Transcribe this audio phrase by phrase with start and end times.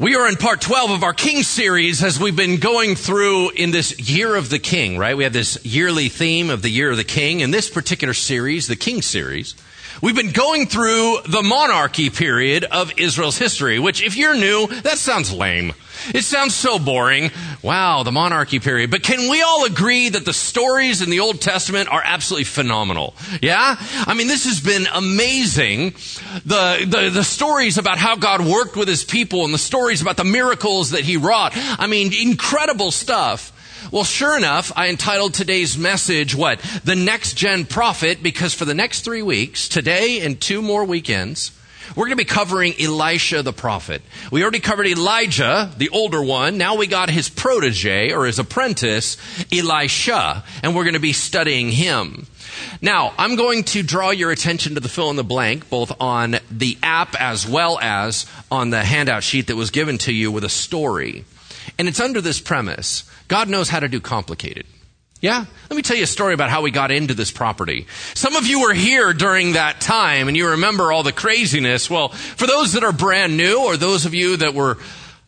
[0.00, 3.70] We are in part 12 of our King series as we've been going through in
[3.70, 5.14] this Year of the King, right?
[5.14, 7.40] We have this yearly theme of the Year of the King.
[7.40, 9.54] In this particular series, the King series,
[10.02, 14.98] we've been going through the monarchy period of Israel's history, which if you're new, that
[14.98, 15.72] sounds lame.
[16.14, 17.30] It sounds so boring.
[17.62, 18.90] Wow, the monarchy period.
[18.90, 23.14] But can we all agree that the stories in the Old Testament are absolutely phenomenal?
[23.42, 23.76] Yeah?
[23.78, 25.90] I mean, this has been amazing.
[26.46, 30.16] The, the, the stories about how God worked with his people and the stories about
[30.16, 31.52] the miracles that he wrought.
[31.54, 33.52] I mean, incredible stuff.
[33.92, 36.60] Well, sure enough, I entitled today's message, what?
[36.84, 41.50] The Next Gen Prophet, because for the next three weeks, today and two more weekends,
[41.96, 44.02] we're going to be covering Elisha the prophet.
[44.30, 46.56] We already covered Elijah, the older one.
[46.56, 49.16] Now we got his protege or his apprentice,
[49.52, 52.28] Elisha, and we're going to be studying him.
[52.80, 56.36] Now, I'm going to draw your attention to the fill in the blank, both on
[56.48, 60.44] the app as well as on the handout sheet that was given to you with
[60.44, 61.24] a story.
[61.78, 64.66] And it's under this premise God knows how to do complicated.
[65.20, 65.44] Yeah?
[65.68, 67.86] Let me tell you a story about how we got into this property.
[68.14, 71.90] Some of you were here during that time and you remember all the craziness.
[71.90, 74.78] Well, for those that are brand new or those of you that were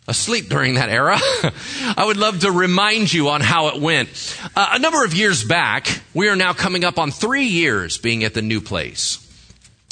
[0.08, 1.18] asleep during that era,
[1.96, 4.08] I would love to remind you on how it went.
[4.56, 8.24] Uh, a number of years back, we are now coming up on three years being
[8.24, 9.18] at the new place.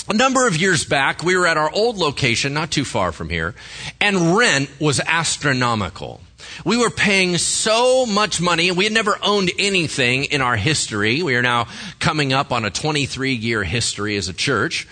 [0.08, 3.28] A number of years back, we were at our old location, not too far from
[3.28, 3.54] here,
[4.00, 6.20] and rent was astronomical.
[6.64, 8.70] We were paying so much money.
[8.70, 11.22] We had never owned anything in our history.
[11.22, 14.86] We are now coming up on a 23 year history as a church.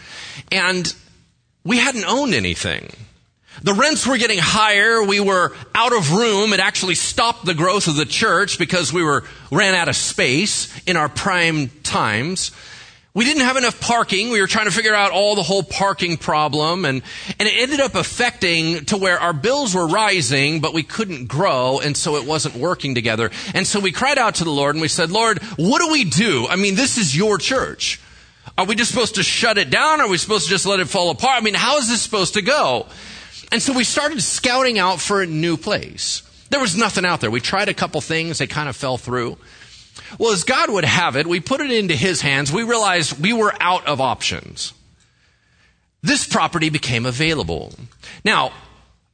[0.50, 0.92] And
[1.64, 2.90] we hadn't owned anything.
[3.62, 5.02] The rents were getting higher.
[5.02, 6.52] We were out of room.
[6.52, 10.72] It actually stopped the growth of the church because we were ran out of space
[10.86, 12.52] in our prime times.
[13.18, 14.30] We didn't have enough parking.
[14.30, 17.02] We were trying to figure out all the whole parking problem and,
[17.40, 21.80] and it ended up affecting to where our bills were rising, but we couldn't grow
[21.80, 23.32] and so it wasn't working together.
[23.54, 26.04] And so we cried out to the Lord and we said, Lord, what do we
[26.04, 26.46] do?
[26.46, 28.00] I mean, this is your church.
[28.56, 30.00] Are we just supposed to shut it down?
[30.00, 31.42] Are we supposed to just let it fall apart?
[31.42, 32.86] I mean, how is this supposed to go?
[33.50, 36.22] And so we started scouting out for a new place.
[36.50, 37.32] There was nothing out there.
[37.32, 38.38] We tried a couple things.
[38.38, 39.38] They kind of fell through.
[40.18, 42.52] Well, as God would have it, we put it into His hands.
[42.52, 44.72] We realized we were out of options.
[46.02, 47.74] This property became available.
[48.24, 48.52] Now,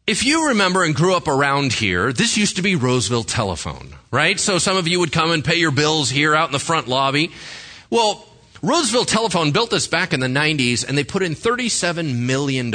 [0.06, 4.38] if you remember and grew up around here, this used to be Roseville Telephone, right?
[4.38, 6.88] So some of you would come and pay your bills here out in the front
[6.88, 7.32] lobby.
[7.88, 8.26] Well,
[8.60, 12.72] Roseville Telephone built this back in the 90s and they put in $37 million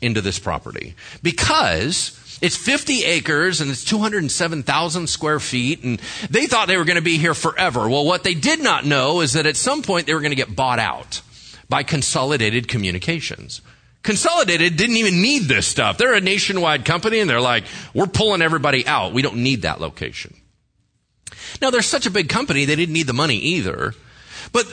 [0.00, 6.00] into this property because it's 50 acres and it's 207,000 square feet and
[6.30, 7.88] they thought they were going to be here forever.
[7.88, 10.36] Well, what they did not know is that at some point they were going to
[10.36, 11.22] get bought out
[11.68, 13.60] by Consolidated Communications.
[14.02, 15.96] Consolidated didn't even need this stuff.
[15.96, 19.14] They're a nationwide company and they're like, we're pulling everybody out.
[19.14, 20.34] We don't need that location.
[21.62, 23.94] Now, they're such a big company, they didn't need the money either.
[24.52, 24.66] But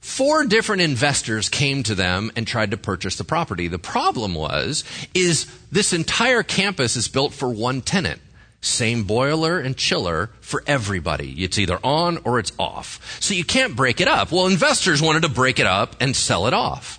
[0.00, 3.68] Four different investors came to them and tried to purchase the property.
[3.68, 4.84] The problem was,
[5.14, 8.20] is this entire campus is built for one tenant.
[8.62, 11.32] Same boiler and chiller for everybody.
[11.44, 13.18] It's either on or it's off.
[13.20, 14.32] So you can't break it up.
[14.32, 16.98] Well, investors wanted to break it up and sell it off.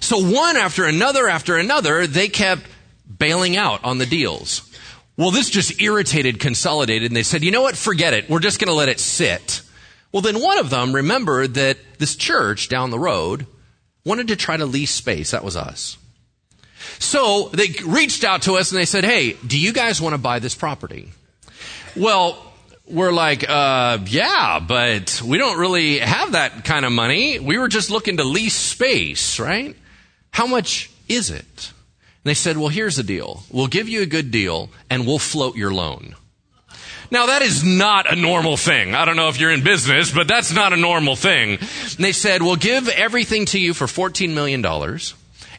[0.00, 2.62] So one after another after another, they kept
[3.18, 4.70] bailing out on the deals.
[5.16, 7.76] Well, this just irritated Consolidated and they said, you know what?
[7.76, 8.28] Forget it.
[8.28, 9.62] We're just going to let it sit.
[10.14, 13.48] Well, then one of them remembered that this church down the road
[14.04, 15.32] wanted to try to lease space.
[15.32, 15.98] That was us.
[17.00, 20.18] So they reached out to us and they said, Hey, do you guys want to
[20.18, 21.10] buy this property?
[21.96, 22.40] Well,
[22.86, 27.40] we're like, uh, yeah, but we don't really have that kind of money.
[27.40, 29.74] We were just looking to lease space, right?
[30.30, 31.42] How much is it?
[31.42, 33.42] And they said, well, here's the deal.
[33.50, 36.14] We'll give you a good deal and we'll float your loan.
[37.10, 38.94] Now that is not a normal thing.
[38.94, 41.58] I don't know if you're in business, but that's not a normal thing.
[41.58, 44.64] And they said, we'll give everything to you for $14 million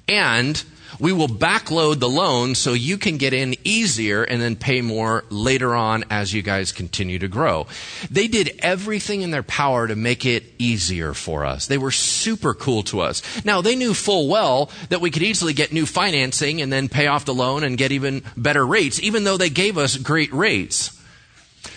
[0.08, 0.64] and
[1.00, 5.26] we will backload the loan so you can get in easier and then pay more
[5.30, 7.68] later on as you guys continue to grow.
[8.10, 11.68] They did everything in their power to make it easier for us.
[11.68, 13.22] They were super cool to us.
[13.44, 17.08] Now, they knew full well that we could easily get new financing and then pay
[17.08, 20.95] off the loan and get even better rates, even though they gave us great rates.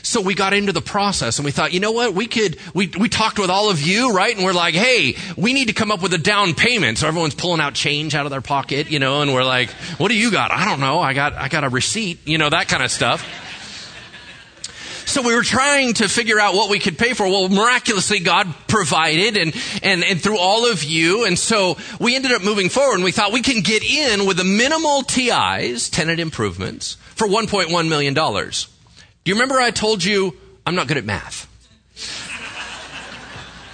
[0.03, 2.15] So we got into the process and we thought, you know what?
[2.15, 4.35] We could, we, we talked with all of you, right?
[4.35, 6.99] And we're like, hey, we need to come up with a down payment.
[6.99, 10.09] So everyone's pulling out change out of their pocket, you know, and we're like, what
[10.09, 10.51] do you got?
[10.51, 11.01] I don't know.
[11.01, 13.27] I got, I got a receipt, you know, that kind of stuff.
[15.09, 17.27] So we were trying to figure out what we could pay for.
[17.27, 21.25] Well, miraculously, God provided and, and, and through all of you.
[21.25, 24.37] And so we ended up moving forward and we thought we can get in with
[24.37, 28.15] the minimal TIs, tenant improvements, for $1.1 million.
[29.29, 30.35] You remember I told you
[30.65, 31.45] I'm not good at math?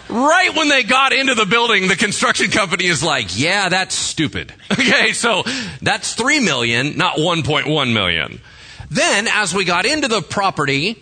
[0.09, 4.53] right when they got into the building, the construction company is like, yeah, that's stupid.
[4.73, 5.45] Okay, so
[5.81, 8.41] that's 3 million, not 1.1 million.
[8.91, 11.01] Then, as we got into the property,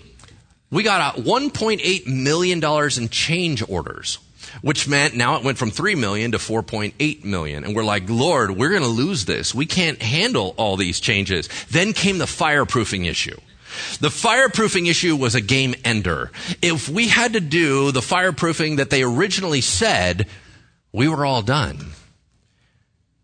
[0.71, 4.19] we got a $1.8 million in change orders,
[4.61, 7.65] which meant now it went from 3 million to 4.8 million.
[7.65, 9.55] And we're like, Lord, we're going to lose this.
[9.55, 11.49] We can't handle all these changes.
[11.71, 13.39] Then came the fireproofing issue.
[14.01, 16.31] The fireproofing issue was a game ender.
[16.61, 20.27] If we had to do the fireproofing that they originally said,
[20.93, 21.93] we were all done.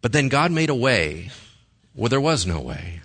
[0.00, 1.30] But then God made a way
[1.94, 3.00] where there was no way.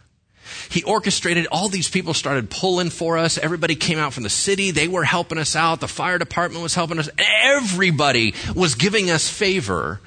[0.69, 3.38] He orchestrated all these people started pulling for us.
[3.38, 4.72] Everybody came out from the city.
[4.72, 5.80] They were helping us out.
[5.80, 7.10] The fire department was helping us.
[7.18, 10.00] Everybody was giving us favor.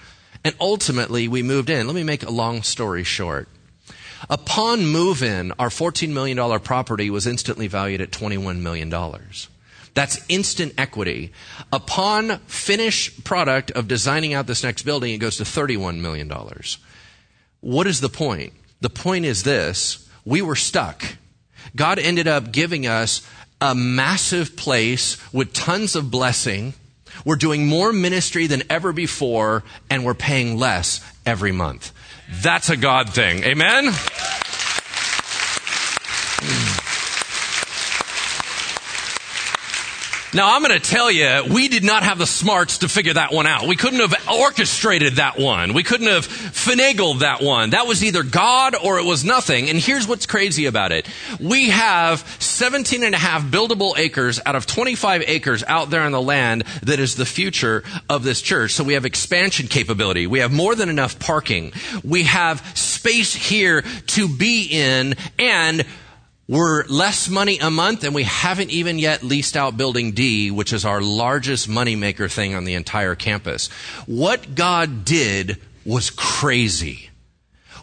[0.44, 1.86] And ultimately we moved in.
[1.86, 3.48] Let me make a long story short.
[4.28, 8.92] Upon move in, our $14 million property was instantly valued at $21 million.
[9.94, 11.32] That's instant equity.
[11.72, 16.30] Upon finished product of designing out this next building, it goes to $31 million.
[17.60, 18.52] What is the point?
[18.80, 20.08] The point is this.
[20.24, 21.02] We were stuck.
[21.74, 23.26] God ended up giving us
[23.60, 26.74] a massive place with tons of blessing.
[27.24, 31.92] We're doing more ministry than ever before, and we're paying less every month.
[32.28, 33.44] That's a God thing.
[33.44, 33.92] Amen?
[40.36, 43.32] Now, I'm going to tell you, we did not have the smarts to figure that
[43.32, 43.66] one out.
[43.66, 45.72] We couldn't have orchestrated that one.
[45.72, 47.70] We couldn't have finagled that one.
[47.70, 49.70] That was either God or it was nothing.
[49.70, 51.08] And here's what's crazy about it.
[51.40, 56.12] We have 17 and a half buildable acres out of 25 acres out there on
[56.12, 58.72] the land that is the future of this church.
[58.72, 60.26] So we have expansion capability.
[60.26, 61.72] We have more than enough parking.
[62.04, 65.86] We have space here to be in and
[66.48, 70.72] we're less money a month and we haven't even yet leased out building D, which
[70.72, 73.68] is our largest moneymaker thing on the entire campus.
[74.06, 77.10] What God did was crazy.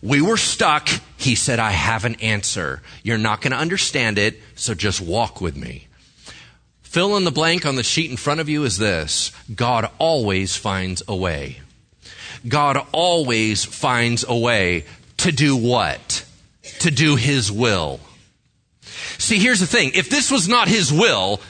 [0.02, 0.90] We were stuck.
[1.18, 2.82] He said, I have an answer.
[3.04, 5.88] You're not going to understand it, so just walk with me.
[6.82, 10.56] Fill in the blank on the sheet in front of you is this God always
[10.56, 11.60] finds a way.
[12.48, 14.86] God always finds a way
[15.18, 16.26] to do what?
[16.80, 18.00] To do His will.
[19.18, 19.92] See, here's the thing.
[19.94, 21.42] If this was not his will,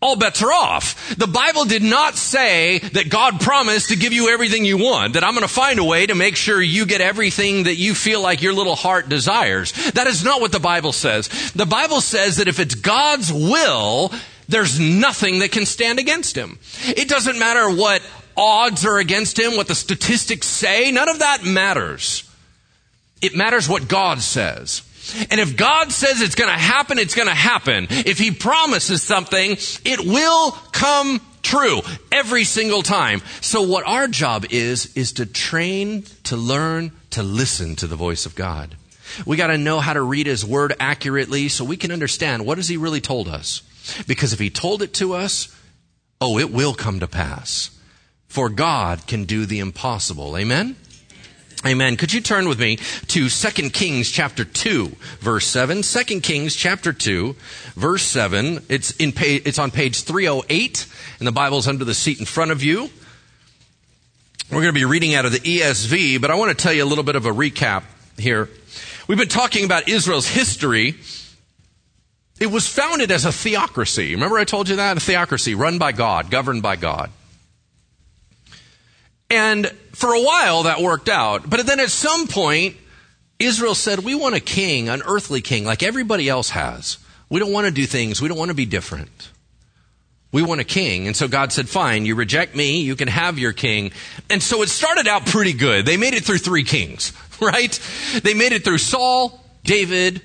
[0.00, 1.16] all bets are off.
[1.16, 5.24] The Bible did not say that God promised to give you everything you want, that
[5.24, 8.22] I'm going to find a way to make sure you get everything that you feel
[8.22, 9.72] like your little heart desires.
[9.92, 11.28] That is not what the Bible says.
[11.52, 14.12] The Bible says that if it's God's will,
[14.48, 16.60] there's nothing that can stand against him.
[16.86, 18.00] It doesn't matter what
[18.36, 22.22] odds are against him, what the statistics say, none of that matters.
[23.20, 24.82] It matters what God says.
[25.30, 27.86] And if God says it's going to happen, it's going to happen.
[27.90, 29.52] If He promises something,
[29.84, 31.80] it will come true
[32.12, 33.22] every single time.
[33.40, 38.26] So what our job is, is to train, to learn, to listen to the voice
[38.26, 38.76] of God.
[39.24, 42.58] We got to know how to read His Word accurately so we can understand what
[42.58, 43.62] has He really told us.
[44.06, 45.54] Because if He told it to us,
[46.20, 47.70] oh, it will come to pass.
[48.26, 50.36] For God can do the impossible.
[50.36, 50.76] Amen?
[51.66, 51.96] Amen.
[51.96, 52.76] Could you turn with me
[53.08, 55.82] to 2 Kings chapter 2, verse 7?
[55.82, 57.34] 2 Kings chapter 2,
[57.74, 58.64] verse 7.
[58.68, 60.86] It's, in page, it's on page 308,
[61.18, 62.90] and the Bible's under the seat in front of you.
[64.50, 66.84] We're going to be reading out of the ESV, but I want to tell you
[66.84, 67.82] a little bit of a recap
[68.16, 68.48] here.
[69.08, 70.94] We've been talking about Israel's history.
[72.38, 74.14] It was founded as a theocracy.
[74.14, 74.96] Remember I told you that?
[74.96, 77.10] A theocracy run by God, governed by God.
[79.30, 81.48] And for a while that worked out.
[81.48, 82.76] But then at some point,
[83.38, 86.98] Israel said, We want a king, an earthly king, like everybody else has.
[87.28, 89.30] We don't want to do things, we don't want to be different.
[90.30, 91.06] We want a king.
[91.06, 93.92] And so God said, Fine, you reject me, you can have your king.
[94.28, 95.86] And so it started out pretty good.
[95.86, 97.78] They made it through three kings, right?
[98.22, 100.22] They made it through Saul, David,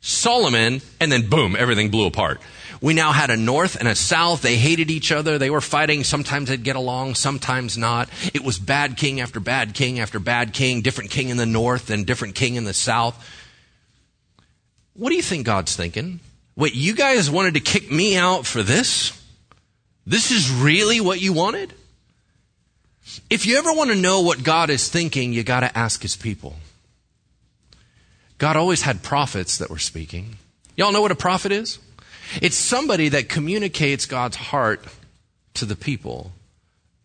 [0.00, 2.40] Solomon, and then boom, everything blew apart.
[2.82, 4.42] We now had a north and a south.
[4.42, 5.38] They hated each other.
[5.38, 6.02] They were fighting.
[6.02, 8.10] Sometimes they'd get along, sometimes not.
[8.34, 11.90] It was bad king after bad king after bad king, different king in the north
[11.90, 13.16] and different king in the south.
[14.94, 16.18] What do you think God's thinking?
[16.56, 19.18] Wait, you guys wanted to kick me out for this?
[20.04, 21.72] This is really what you wanted?
[23.30, 26.16] If you ever want to know what God is thinking, you got to ask his
[26.16, 26.56] people.
[28.38, 30.36] God always had prophets that were speaking.
[30.76, 31.78] Y'all know what a prophet is?
[32.40, 34.84] It's somebody that communicates God's heart
[35.54, 36.32] to the people.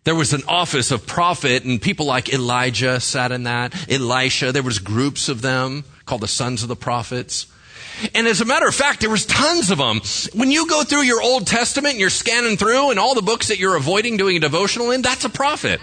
[0.04, 4.64] There was an office of prophet and people like Elijah sat in that, Elisha, there
[4.64, 7.48] was groups of them called the sons of the prophets.
[8.14, 10.02] And as a matter of fact, there was tons of them.
[10.34, 13.48] When you go through your Old Testament and you're scanning through and all the books
[13.48, 15.82] that you're avoiding doing a devotional in, that's a prophet.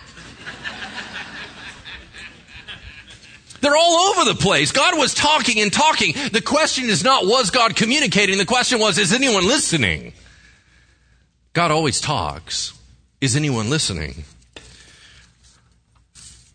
[3.64, 4.72] They're all over the place.
[4.72, 6.14] God was talking and talking.
[6.32, 8.36] The question is not, was God communicating?
[8.36, 10.12] The question was, is anyone listening?
[11.54, 12.74] God always talks.
[13.22, 14.24] Is anyone listening?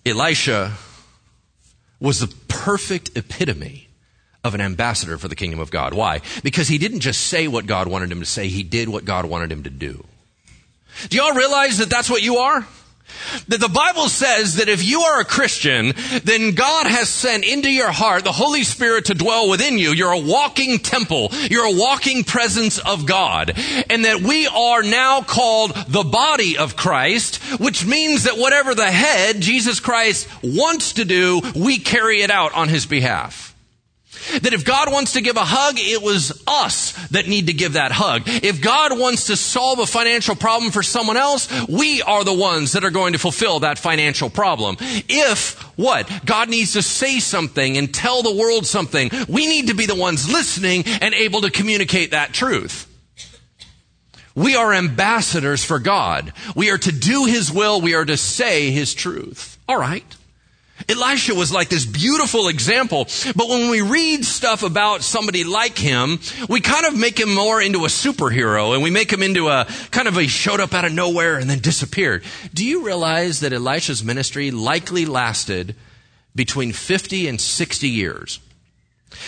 [0.06, 0.74] Elisha
[2.00, 3.88] was the perfect epitome
[4.44, 5.96] of an ambassador for the kingdom of God.
[5.96, 6.22] Why?
[6.44, 9.26] Because he didn't just say what God wanted him to say, he did what God
[9.26, 10.06] wanted him to do.
[11.10, 12.68] Do y'all realize that that's what you are?
[13.48, 17.70] That the Bible says that if you are a Christian, then God has sent into
[17.70, 19.92] your heart the Holy Spirit to dwell within you.
[19.92, 21.30] You're a walking temple.
[21.50, 23.54] You're a walking presence of God.
[23.90, 28.92] And that we are now called the body of Christ, which means that whatever the
[28.92, 33.49] head, Jesus Christ, wants to do, we carry it out on his behalf.
[34.42, 37.74] That if God wants to give a hug, it was us that need to give
[37.74, 38.24] that hug.
[38.26, 42.74] If God wants to solve a financial problem for someone else, we are the ones
[42.74, 44.78] that are going to fulfill that financial problem.
[44.80, 46.10] If what?
[46.26, 49.96] God needs to say something and tell the world something, we need to be the
[49.96, 52.86] ones listening and able to communicate that truth.
[54.36, 56.32] We are ambassadors for God.
[56.56, 57.82] We are to do His will.
[57.82, 59.58] We are to say His truth.
[59.68, 60.06] All right.
[60.88, 66.20] Elisha was like this beautiful example, but when we read stuff about somebody like him,
[66.48, 69.66] we kind of make him more into a superhero and we make him into a
[69.92, 72.24] kind of a showed up out of nowhere and then disappeared.
[72.54, 75.76] Do you realize that Elisha's ministry likely lasted
[76.36, 78.40] between 50 and 60 years?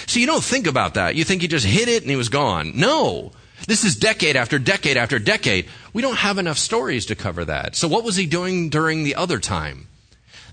[0.08, 1.16] So you don't think about that.
[1.16, 2.74] You think he just hit it and he was gone.
[2.76, 3.32] No.
[3.68, 5.68] This is decade after decade after decade.
[5.94, 7.76] We don't have enough stories to cover that.
[7.76, 9.88] So what was he doing during the other time?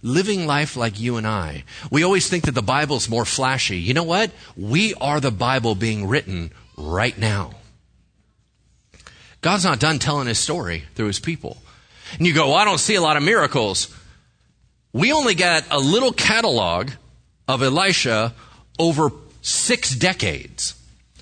[0.02, 1.64] Living life like you and I.
[1.90, 3.78] We always think that the Bible's more flashy.
[3.78, 4.31] You know what?
[4.57, 7.52] We are the Bible being written right now.
[9.40, 11.59] God's not done telling his story through his people.
[12.17, 13.95] And you go, well, I don't see a lot of miracles.
[14.93, 16.90] We only got a little catalog
[17.47, 18.35] of Elisha
[18.78, 19.11] over
[19.43, 20.75] six decades.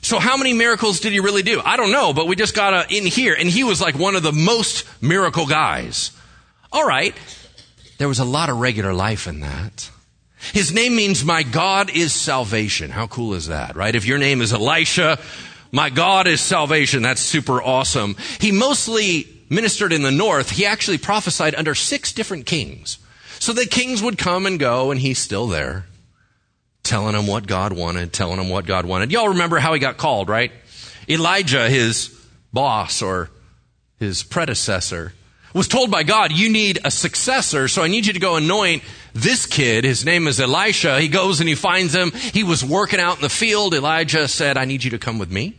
[0.03, 1.61] So how many miracles did he really do?
[1.65, 4.15] I don't know, but we just got a, in here, and he was like one
[4.15, 6.13] of the most miracle guys.
[6.71, 7.15] All right,
[7.99, 9.91] there was a lot of regular life in that.
[10.53, 12.91] His name means my God is salvation.
[12.91, 13.95] How cool is that, right?
[13.95, 15.19] If your name is Elisha,
[15.73, 17.03] my God is salvation.
[17.03, 18.17] That's super awesome.
[18.41, 20.51] He mostly ministered in the north.
[20.51, 22.99] He actually prophesied under six different kings.
[23.39, 25.87] So the kings would come and go and he's still there
[26.83, 29.11] telling them what God wanted, telling them what God wanted.
[29.11, 30.53] Y'all remember how he got called, right?
[31.09, 32.17] Elijah, his
[32.53, 33.29] boss or
[33.99, 35.13] his predecessor,
[35.57, 38.83] was told by God, you need a successor, so I need you to go anoint
[39.15, 39.85] this kid.
[39.85, 41.01] His name is Elisha.
[41.01, 42.11] He goes and he finds him.
[42.11, 43.73] He was working out in the field.
[43.73, 45.55] Elijah said, I need you to come with me.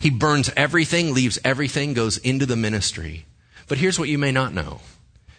[0.00, 3.26] He burns everything, leaves everything, goes into the ministry.
[3.68, 4.80] But here's what you may not know.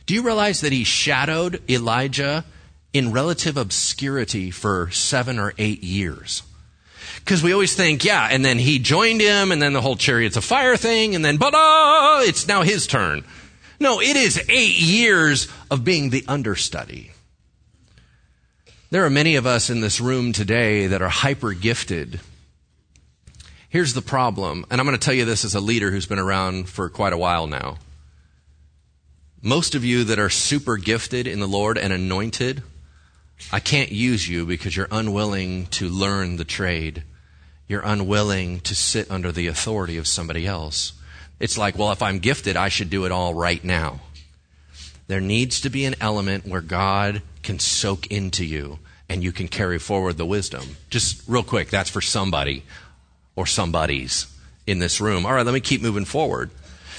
[0.06, 2.46] Do you realize that he shadowed Elijah
[2.94, 6.44] in relative obscurity for seven or eight years?
[7.16, 10.38] Because we always think, yeah, and then he joined him, and then the whole chariots
[10.38, 13.26] of fire thing, and then, but uh, it's now his turn.
[13.80, 17.12] No, it is eight years of being the understudy.
[18.90, 22.20] There are many of us in this room today that are hyper gifted.
[23.70, 26.20] Here's the problem, and I'm going to tell you this as a leader who's been
[26.20, 27.78] around for quite a while now.
[29.42, 32.64] Most of you that are super gifted in the Lord and anointed,
[33.52, 37.04] I can't use you because you're unwilling to learn the trade.
[37.68, 40.94] You're unwilling to sit under the authority of somebody else.
[41.40, 44.00] It's like, well, if I'm gifted, I should do it all right now.
[45.08, 48.80] There needs to be an element where God can soak into you
[49.10, 50.76] and you can carry forward the wisdom.
[50.90, 52.64] Just real quick, that's for somebody
[53.36, 54.28] or somebodies
[54.66, 55.26] in this room.
[55.26, 56.50] All right, let me keep moving forward.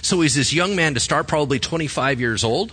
[0.01, 2.73] So he's this young man to start, probably 25 years old.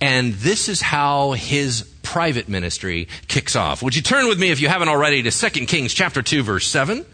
[0.00, 3.82] And this is how his private ministry kicks off.
[3.82, 6.66] Would you turn with me, if you haven't already, to 2 Kings chapter 2, verse
[6.66, 7.06] 7?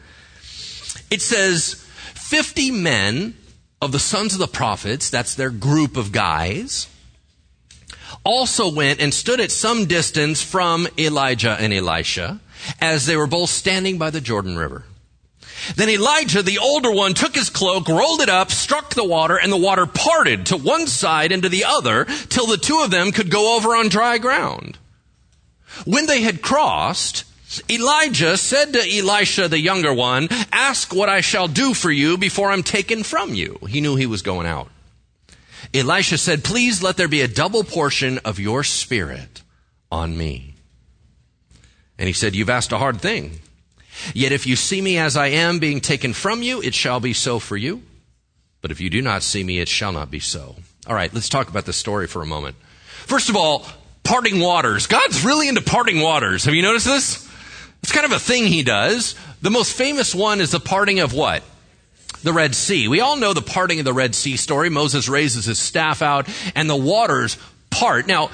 [1.10, 1.74] It says,
[2.14, 3.34] 50 men
[3.80, 6.88] of the sons of the prophets, that's their group of guys,
[8.24, 12.40] also went and stood at some distance from Elijah and Elisha
[12.80, 14.84] as they were both standing by the Jordan River.
[15.76, 19.52] Then Elijah, the older one, took his cloak, rolled it up, struck the water, and
[19.52, 23.12] the water parted to one side and to the other till the two of them
[23.12, 24.78] could go over on dry ground.
[25.84, 27.24] When they had crossed,
[27.68, 32.50] Elijah said to Elisha, the younger one, Ask what I shall do for you before
[32.50, 33.58] I'm taken from you.
[33.68, 34.68] He knew he was going out.
[35.74, 39.42] Elisha said, Please let there be a double portion of your spirit
[39.90, 40.54] on me.
[41.98, 43.40] And he said, You've asked a hard thing.
[44.14, 47.12] Yet if you see me as I am being taken from you, it shall be
[47.12, 47.82] so for you.
[48.62, 50.56] But if you do not see me, it shall not be so.
[50.86, 52.56] All right, let's talk about the story for a moment.
[53.06, 53.66] First of all,
[54.04, 54.86] parting waters.
[54.86, 56.44] God's really into parting waters.
[56.44, 57.29] Have you noticed this?
[57.90, 59.16] It's kind of a thing he does.
[59.42, 61.42] The most famous one is the parting of what?
[62.22, 62.86] The Red Sea.
[62.86, 64.70] We all know the parting of the Red Sea story.
[64.70, 67.36] Moses raises his staff out and the waters
[67.68, 68.06] part.
[68.06, 68.30] Now,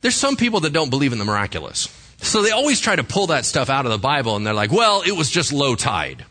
[0.00, 1.86] there's some people that don't believe in the miraculous.
[2.18, 4.72] So they always try to pull that stuff out of the Bible and they're like,
[4.72, 6.24] well, it was just low tide.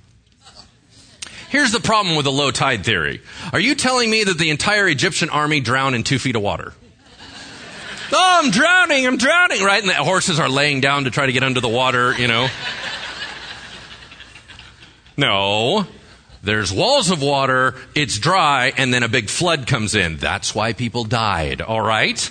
[1.48, 3.22] Here's the problem with the low tide theory.
[3.54, 6.74] Are you telling me that the entire Egyptian army drowned in two feet of water?
[8.12, 9.82] Oh, I'm drowning, I'm drowning, right?
[9.82, 12.48] And the horses are laying down to try to get under the water, you know.
[15.18, 15.88] No.
[16.44, 20.18] There's walls of water, it's dry, and then a big flood comes in.
[20.18, 22.30] That's why people died, all right?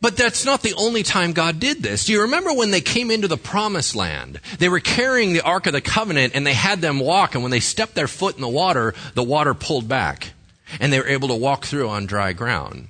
[0.00, 2.04] But that's not the only time God did this.
[2.04, 4.40] Do you remember when they came into the promised land?
[4.58, 7.50] They were carrying the Ark of the Covenant and they had them walk, and when
[7.50, 10.32] they stepped their foot in the water, the water pulled back.
[10.78, 12.88] And they were able to walk through on dry ground.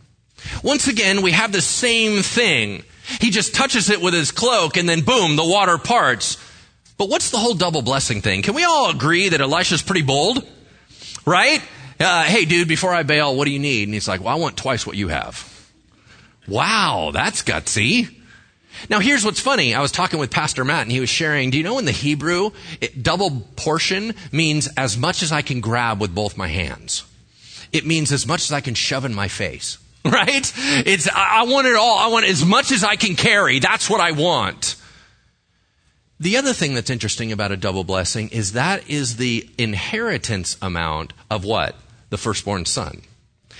[0.62, 2.82] Once again, we have the same thing.
[3.20, 6.36] He just touches it with his cloak and then boom, the water parts.
[6.98, 8.42] But what's the whole double blessing thing?
[8.42, 10.46] Can we all agree that Elisha's pretty bold?
[11.24, 11.62] Right?
[12.00, 13.88] Uh, hey dude, before I bail, what do you need?
[13.88, 15.54] And he's like, well, I want twice what you have.
[16.46, 18.14] Wow, that's gutsy.
[18.88, 19.74] Now here's what's funny.
[19.74, 21.92] I was talking with Pastor Matt and he was sharing, do you know in the
[21.92, 27.04] Hebrew, it, double portion means as much as I can grab with both my hands.
[27.72, 29.78] It means as much as I can shove in my face.
[30.04, 30.52] Right?
[30.86, 31.98] It's, I want it all.
[31.98, 33.58] I want as much as I can carry.
[33.58, 34.76] That's what I want.
[36.20, 41.12] The other thing that's interesting about a double blessing is that is the inheritance amount
[41.30, 41.76] of what?
[42.10, 43.02] The firstborn son.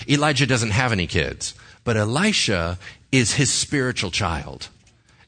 [0.09, 1.53] Elijah doesn't have any kids,
[1.83, 2.77] but Elisha
[3.11, 4.69] is his spiritual child.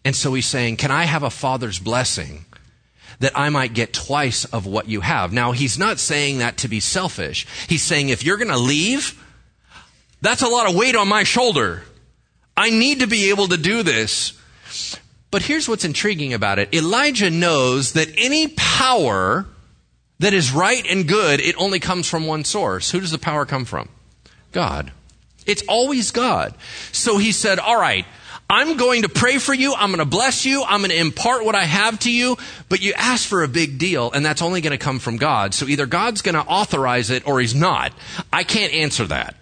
[0.03, 2.45] And so he's saying, Can I have a father's blessing
[3.19, 5.31] that I might get twice of what you have?
[5.31, 7.47] Now, he's not saying that to be selfish.
[7.67, 9.21] He's saying, If you're going to leave,
[10.21, 11.83] that's a lot of weight on my shoulder.
[12.55, 14.37] I need to be able to do this.
[15.31, 16.73] But here's what's intriguing about it.
[16.73, 19.47] Elijah knows that any power
[20.19, 22.91] that is right and good, it only comes from one source.
[22.91, 23.89] Who does the power come from?
[24.51, 24.91] God.
[25.45, 26.53] It's always God.
[26.91, 28.05] So he said, all right,
[28.49, 29.73] I'm going to pray for you.
[29.73, 30.63] I'm going to bless you.
[30.63, 32.37] I'm going to impart what I have to you.
[32.67, 35.53] But you ask for a big deal, and that's only going to come from God.
[35.53, 37.93] So either God's going to authorize it or he's not.
[38.31, 39.35] I can't answer that.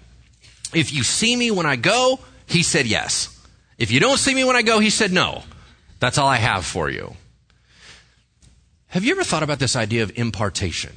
[0.73, 3.36] If you see me when I go, he said yes.
[3.77, 5.43] If you don't see me when I go, he said no.
[5.99, 7.15] That's all I have for you.
[8.88, 10.91] Have you ever thought about this idea of impartation?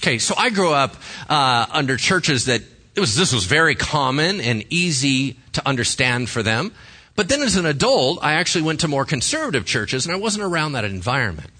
[0.00, 0.96] Okay, so I grew up
[1.28, 2.62] uh, under churches that
[2.94, 6.72] it was this was very common and easy to understand for them.
[7.14, 10.44] But then as an adult, I actually went to more conservative churches and I wasn't
[10.44, 11.50] around that environment.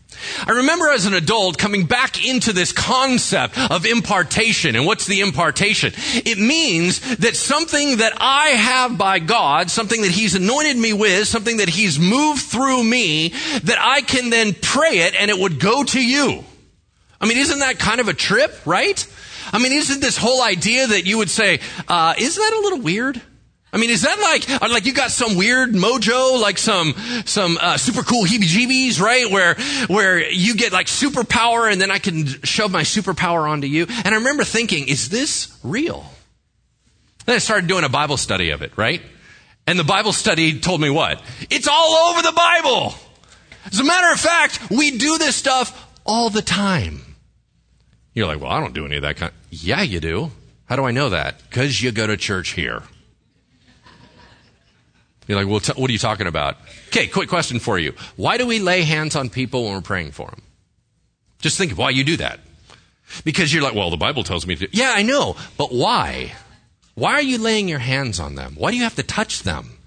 [0.47, 4.77] I remember as an adult coming back into this concept of impartation.
[4.77, 5.93] And what's the impartation?
[5.97, 11.29] It means that something that I have by God, something that He's anointed me with,
[11.29, 13.29] something that He's moved through me,
[13.65, 16.45] that I can then pray it and it would go to you.
[17.21, 19.07] I mean, isn't that kind of a trip, right?
[19.53, 22.81] I mean, isn't this whole idea that you would say, uh, isn't that a little
[22.81, 23.21] weird?
[23.75, 27.79] I mean, is that like, like you got some weird mojo, like some, some, uh,
[27.79, 29.31] super cool heebie-jeebies, right?
[29.31, 29.55] Where,
[29.87, 33.87] where you get like superpower and then I can shove my superpower onto you.
[33.89, 36.05] And I remember thinking, is this real?
[37.25, 39.01] Then I started doing a Bible study of it, right?
[39.67, 41.23] And the Bible study told me what?
[41.49, 42.95] It's all over the Bible!
[43.67, 47.01] As a matter of fact, we do this stuff all the time.
[48.13, 49.33] You're like, well, I don't do any of that kind.
[49.51, 50.33] Yeah, you do.
[50.67, 51.41] How do I know that?
[51.49, 52.83] Because you go to church here.
[55.27, 56.57] You're like, well, t- what are you talking about?
[56.89, 57.95] Okay, quick question for you.
[58.17, 60.43] Why do we lay hands on people when we're praying for them?
[61.41, 62.41] Just think of why you do that.
[63.25, 64.69] Because you're like, well, the Bible tells me to.
[64.73, 66.33] Yeah, I know, but why?
[66.95, 68.55] Why are you laying your hands on them?
[68.57, 69.79] Why do you have to touch them?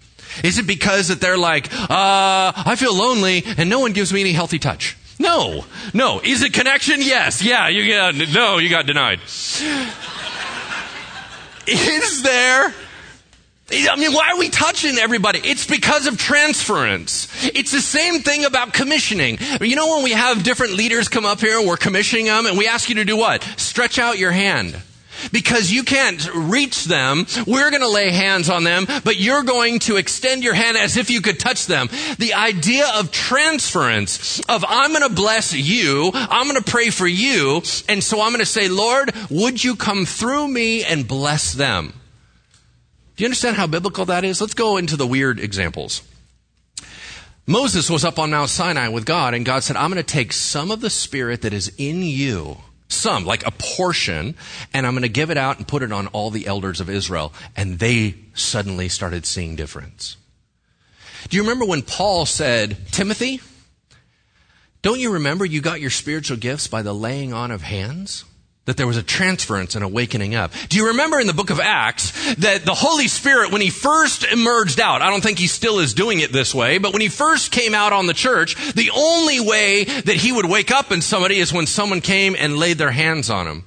[0.44, 4.22] Is it because that they're like, uh, I feel lonely and no one gives me
[4.22, 4.98] any healthy touch?
[5.18, 6.20] No, no.
[6.20, 7.02] Is it connection?
[7.02, 7.42] Yes.
[7.42, 9.20] Yeah, you got, no, you got denied.
[11.68, 12.74] Is there
[13.72, 15.40] I mean, why are we touching everybody?
[15.40, 17.28] It's because of transference.
[17.44, 19.40] It's the same thing about commissioning.
[19.60, 22.60] You know, when we have different leaders come up here and we're commissioning them and
[22.60, 23.42] we ask you to do what?
[23.58, 24.80] Stretch out your hand.
[25.32, 27.26] because you can't reach them.
[27.48, 30.98] We're going to lay hands on them, but you're going to extend your hand as
[30.98, 31.90] if you could touch them.
[32.18, 37.08] The idea of transference of I'm going to bless you, I'm going to pray for
[37.08, 41.54] you, and so I'm going to say, Lord, would you come through me and bless
[41.54, 41.94] them?
[43.16, 44.42] Do you understand how biblical that is?
[44.42, 46.02] Let's go into the weird examples.
[47.48, 50.34] Moses was up on Mount Sinai with God, and God said, I'm going to take
[50.34, 52.58] some of the spirit that is in you,
[52.90, 54.36] some, like a portion,
[54.74, 56.90] and I'm going to give it out and put it on all the elders of
[56.90, 57.34] Israel.
[57.56, 60.18] And they suddenly started seeing difference.
[61.30, 63.40] Do you remember when Paul said, Timothy,
[64.82, 68.26] don't you remember you got your spiritual gifts by the laying on of hands?
[68.66, 70.52] That there was a transference and awakening up.
[70.70, 74.24] Do you remember in the book of Acts that the Holy Spirit, when he first
[74.24, 77.10] emerged out, I don't think he still is doing it this way, but when he
[77.10, 81.02] first came out on the church, the only way that he would wake up in
[81.02, 83.64] somebody is when someone came and laid their hands on him.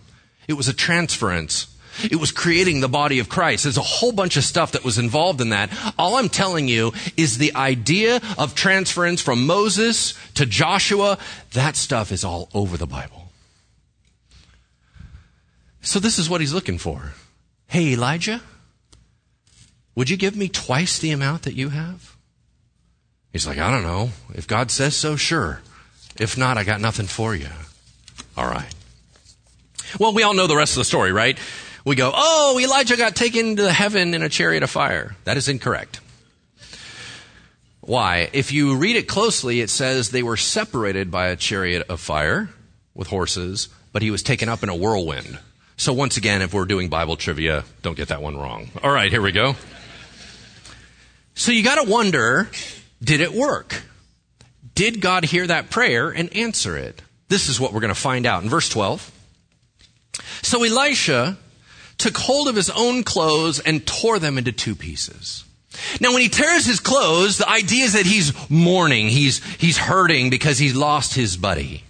[0.48, 1.74] It was a transference.
[2.02, 3.64] It was creating the body of Christ.
[3.64, 5.70] There's a whole bunch of stuff that was involved in that.
[5.98, 11.18] All I'm telling you is the idea of transference from Moses to Joshua,
[11.52, 13.27] that stuff is all over the Bible.
[15.88, 17.14] So this is what he's looking for.
[17.66, 18.42] Hey, Elijah,
[19.94, 22.14] would you give me twice the amount that you have?
[23.32, 24.10] He's like, I don't know.
[24.34, 25.62] If God says so, sure.
[26.20, 27.48] If not, I got nothing for you.
[28.36, 28.70] All right.
[29.98, 31.38] Well, we all know the rest of the story, right?
[31.86, 35.16] We go, oh, Elijah got taken to heaven in a chariot of fire.
[35.24, 36.00] That is incorrect.
[37.80, 38.28] Why?
[38.34, 42.50] If you read it closely, it says they were separated by a chariot of fire
[42.92, 45.38] with horses, but he was taken up in a whirlwind.
[45.78, 48.68] So once again, if we're doing Bible trivia, don't get that one wrong.
[48.82, 49.54] All right, here we go.
[51.36, 52.50] So you gotta wonder,
[53.00, 53.80] did it work?
[54.74, 57.00] Did God hear that prayer and answer it?
[57.28, 59.08] This is what we're gonna find out in verse 12.
[60.42, 61.38] So Elisha
[61.96, 65.44] took hold of his own clothes and tore them into two pieces.
[66.00, 69.06] Now, when he tears his clothes, the idea is that he's mourning.
[69.06, 71.84] He's, he's hurting because he's lost his buddy.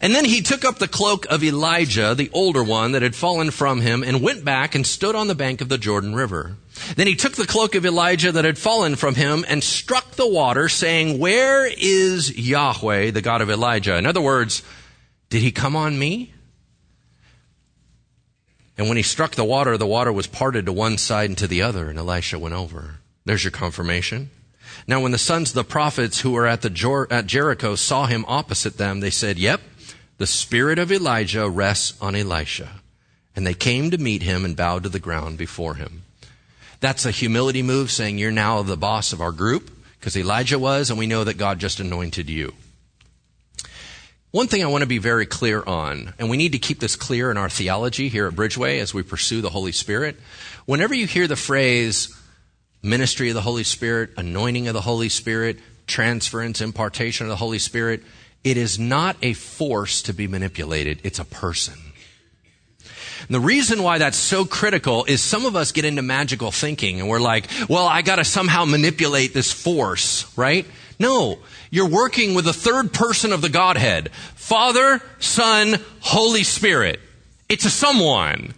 [0.00, 3.50] And then he took up the cloak of Elijah, the older one that had fallen
[3.50, 6.56] from him, and went back and stood on the bank of the Jordan River.
[6.94, 10.28] Then he took the cloak of Elijah that had fallen from him and struck the
[10.28, 13.96] water, saying, Where is Yahweh, the God of Elijah?
[13.96, 14.62] In other words,
[15.30, 16.32] did he come on me?
[18.76, 21.48] And when he struck the water, the water was parted to one side and to
[21.48, 23.00] the other, and Elisha went over.
[23.24, 24.30] There's your confirmation.
[24.86, 28.06] Now, when the sons of the prophets who were at, the Jer- at Jericho saw
[28.06, 29.60] him opposite them, they said, Yep,
[30.18, 32.80] the spirit of Elijah rests on Elisha.
[33.34, 36.02] And they came to meet him and bowed to the ground before him.
[36.80, 40.90] That's a humility move saying you're now the boss of our group because Elijah was
[40.90, 42.52] and we know that God just anointed you.
[44.30, 46.96] One thing I want to be very clear on, and we need to keep this
[46.96, 50.16] clear in our theology here at Bridgeway as we pursue the Holy Spirit.
[50.66, 52.14] Whenever you hear the phrase
[52.82, 57.58] ministry of the Holy Spirit, anointing of the Holy Spirit, transference, impartation of the Holy
[57.58, 58.02] Spirit,
[58.48, 61.74] it is not a force to be manipulated, it's a person.
[63.20, 67.00] And the reason why that's so critical is some of us get into magical thinking
[67.00, 70.66] and we're like, well, I gotta somehow manipulate this force, right?
[70.98, 71.38] No,
[71.70, 74.10] you're working with the third person of the Godhead.
[74.34, 77.00] Father, Son, Holy Spirit.
[77.48, 78.54] It's a someone.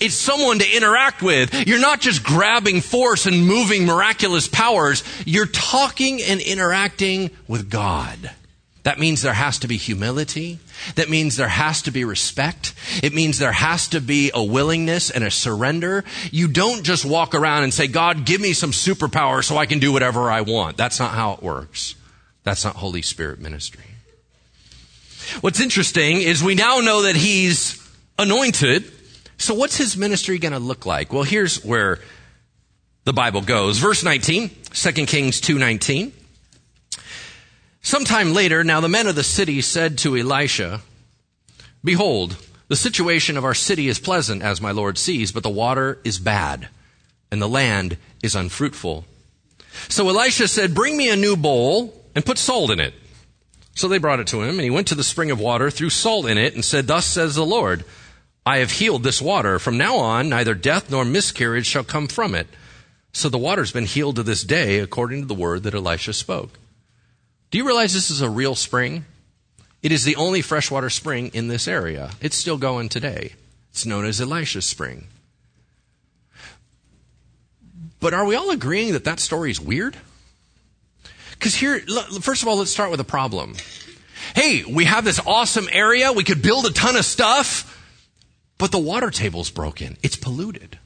[0.00, 1.66] It's someone to interact with.
[1.66, 5.02] You're not just grabbing force and moving miraculous powers.
[5.26, 8.30] You're talking and interacting with God.
[8.82, 10.58] That means there has to be humility.
[10.96, 12.74] That means there has to be respect.
[13.02, 16.04] It means there has to be a willingness and a surrender.
[16.32, 19.78] You don't just walk around and say, God, give me some superpower so I can
[19.78, 20.76] do whatever I want.
[20.76, 21.94] That's not how it works.
[22.42, 23.84] That's not Holy Spirit ministry.
[25.40, 27.78] What's interesting is we now know that he's
[28.18, 28.90] anointed.
[29.38, 31.12] So what's his ministry going to look like?
[31.12, 32.00] Well, here's where
[33.04, 33.78] the Bible goes.
[33.78, 36.12] Verse 19, 2 Kings 2:19.
[37.82, 40.80] Sometime later, now the men of the city said to Elisha,
[41.84, 42.36] Behold,
[42.68, 46.18] the situation of our city is pleasant, as my Lord sees, but the water is
[46.18, 46.68] bad,
[47.30, 49.04] and the land is unfruitful.
[49.88, 52.94] So Elisha said, Bring me a new bowl and put salt in it.
[53.74, 55.90] So they brought it to him, and he went to the spring of water, threw
[55.90, 57.84] salt in it, and said, Thus says the Lord,
[58.46, 59.58] I have healed this water.
[59.58, 62.46] From now on, neither death nor miscarriage shall come from it.
[63.12, 66.58] So the water's been healed to this day, according to the word that Elisha spoke.
[67.52, 69.04] Do you realize this is a real spring?
[69.82, 72.10] It is the only freshwater spring in this area.
[72.22, 73.34] It's still going today.
[73.70, 75.08] It's known as Elisha's spring.
[78.00, 79.98] But are we all agreeing that that story is weird?
[81.32, 81.80] Because here,
[82.22, 83.54] first of all, let's start with a problem.
[84.34, 86.10] Hey, we have this awesome area.
[86.10, 87.68] We could build a ton of stuff,
[88.56, 89.98] but the water table's broken.
[90.02, 90.78] It's polluted.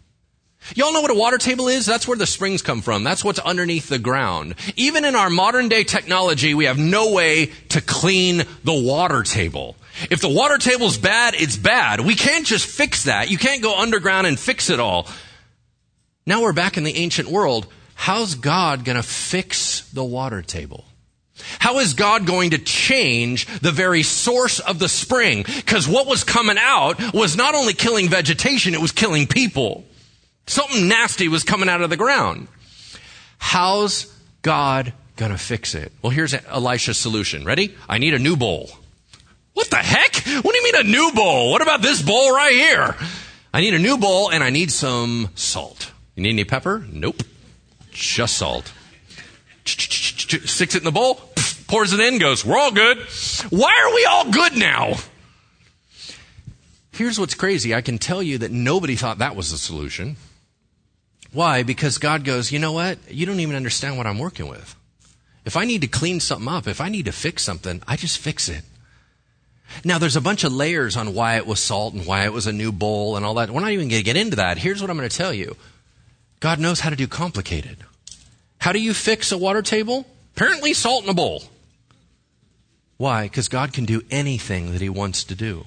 [0.74, 1.86] Y'all know what a water table is?
[1.86, 3.04] That's where the springs come from.
[3.04, 4.56] That's what's underneath the ground.
[4.74, 9.76] Even in our modern day technology, we have no way to clean the water table.
[10.10, 12.00] If the water table's bad, it's bad.
[12.00, 13.30] We can't just fix that.
[13.30, 15.08] You can't go underground and fix it all.
[16.26, 17.68] Now we're back in the ancient world.
[17.94, 20.84] How's God gonna fix the water table?
[21.58, 25.42] How is God going to change the very source of the spring?
[25.42, 29.84] Because what was coming out was not only killing vegetation, it was killing people.
[30.46, 32.48] Something nasty was coming out of the ground.
[33.38, 35.92] How's God going to fix it?
[36.02, 37.44] Well, here's Elisha's solution.
[37.44, 37.74] Ready?
[37.88, 38.70] I need a new bowl.
[39.54, 40.16] What the heck?
[40.44, 41.50] What do you mean a new bowl?
[41.50, 42.94] What about this bowl right here?
[43.52, 45.92] I need a new bowl and I need some salt.
[46.14, 46.84] You need any pepper?
[46.90, 47.22] Nope.
[47.90, 48.72] Just salt.
[49.64, 51.20] Sticks it in the bowl,
[51.66, 52.98] pours it in, goes, we're all good.
[53.50, 54.94] Why are we all good now?
[56.92, 57.74] Here's what's crazy.
[57.74, 60.16] I can tell you that nobody thought that was the solution.
[61.32, 61.62] Why?
[61.62, 62.98] Because God goes, you know what?
[63.10, 64.74] You don't even understand what I'm working with.
[65.44, 68.18] If I need to clean something up, if I need to fix something, I just
[68.18, 68.62] fix it.
[69.84, 72.46] Now, there's a bunch of layers on why it was salt and why it was
[72.46, 73.50] a new bowl and all that.
[73.50, 74.58] We're not even going to get into that.
[74.58, 75.56] Here's what I'm going to tell you
[76.40, 77.78] God knows how to do complicated.
[78.58, 80.06] How do you fix a water table?
[80.34, 81.44] Apparently, salt in a bowl.
[82.96, 83.24] Why?
[83.24, 85.66] Because God can do anything that He wants to do.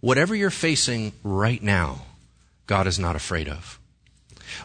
[0.00, 2.02] Whatever you're facing right now,
[2.66, 3.79] God is not afraid of.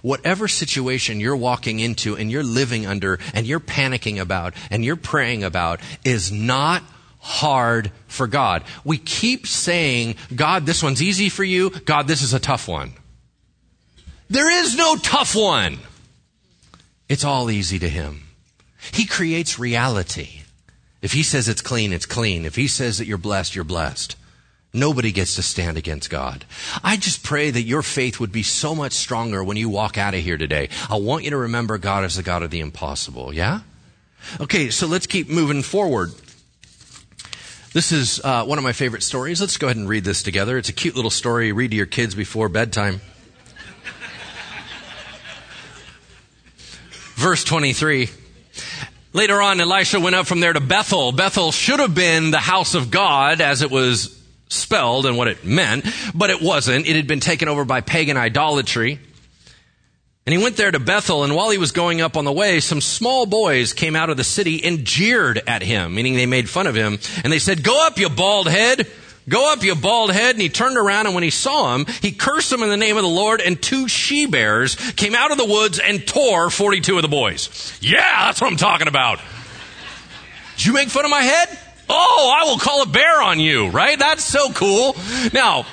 [0.01, 4.95] Whatever situation you're walking into and you're living under and you're panicking about and you're
[4.95, 6.83] praying about is not
[7.19, 8.63] hard for God.
[8.83, 11.71] We keep saying, God, this one's easy for you.
[11.71, 12.93] God, this is a tough one.
[14.29, 15.79] There is no tough one.
[17.09, 18.23] It's all easy to Him.
[18.91, 20.41] He creates reality.
[21.01, 22.45] If He says it's clean, it's clean.
[22.45, 24.15] If He says that you're blessed, you're blessed.
[24.75, 26.43] Nobody gets to stand against God.
[26.83, 30.13] I just pray that your faith would be so much stronger when you walk out
[30.13, 30.67] of here today.
[30.89, 33.61] I want you to remember God as the God of the impossible, yeah?
[34.41, 36.11] Okay, so let's keep moving forward.
[37.71, 39.39] This is uh, one of my favorite stories.
[39.39, 40.57] Let's go ahead and read this together.
[40.57, 41.51] It's a cute little story.
[41.53, 42.99] Read to your kids before bedtime.
[47.15, 48.09] Verse 23.
[49.13, 51.13] Later on, Elisha went up from there to Bethel.
[51.13, 54.14] Bethel should have been the house of God as it was
[54.49, 56.87] spelled and what it meant, but it wasn't.
[56.87, 58.99] It had been taken over by pagan idolatry.
[60.25, 62.59] And he went there to Bethel, and while he was going up on the way,
[62.59, 66.49] some small boys came out of the city and jeered at him, meaning they made
[66.49, 66.97] fun of him.
[67.23, 68.87] And they said, Go up, you bald head!
[69.29, 70.33] Go up, you bald head!
[70.33, 72.97] And he turned around, and when he saw him, he cursed them in the name
[72.97, 76.95] of the Lord, and two she bears came out of the woods and tore 42
[76.95, 77.77] of the boys.
[77.79, 79.19] Yeah, that's what I'm talking about.
[80.57, 81.59] Did you make fun of my head?
[81.89, 83.97] Oh, I will call a bear on you, right?
[83.97, 84.95] That's so cool.
[85.33, 85.65] Now,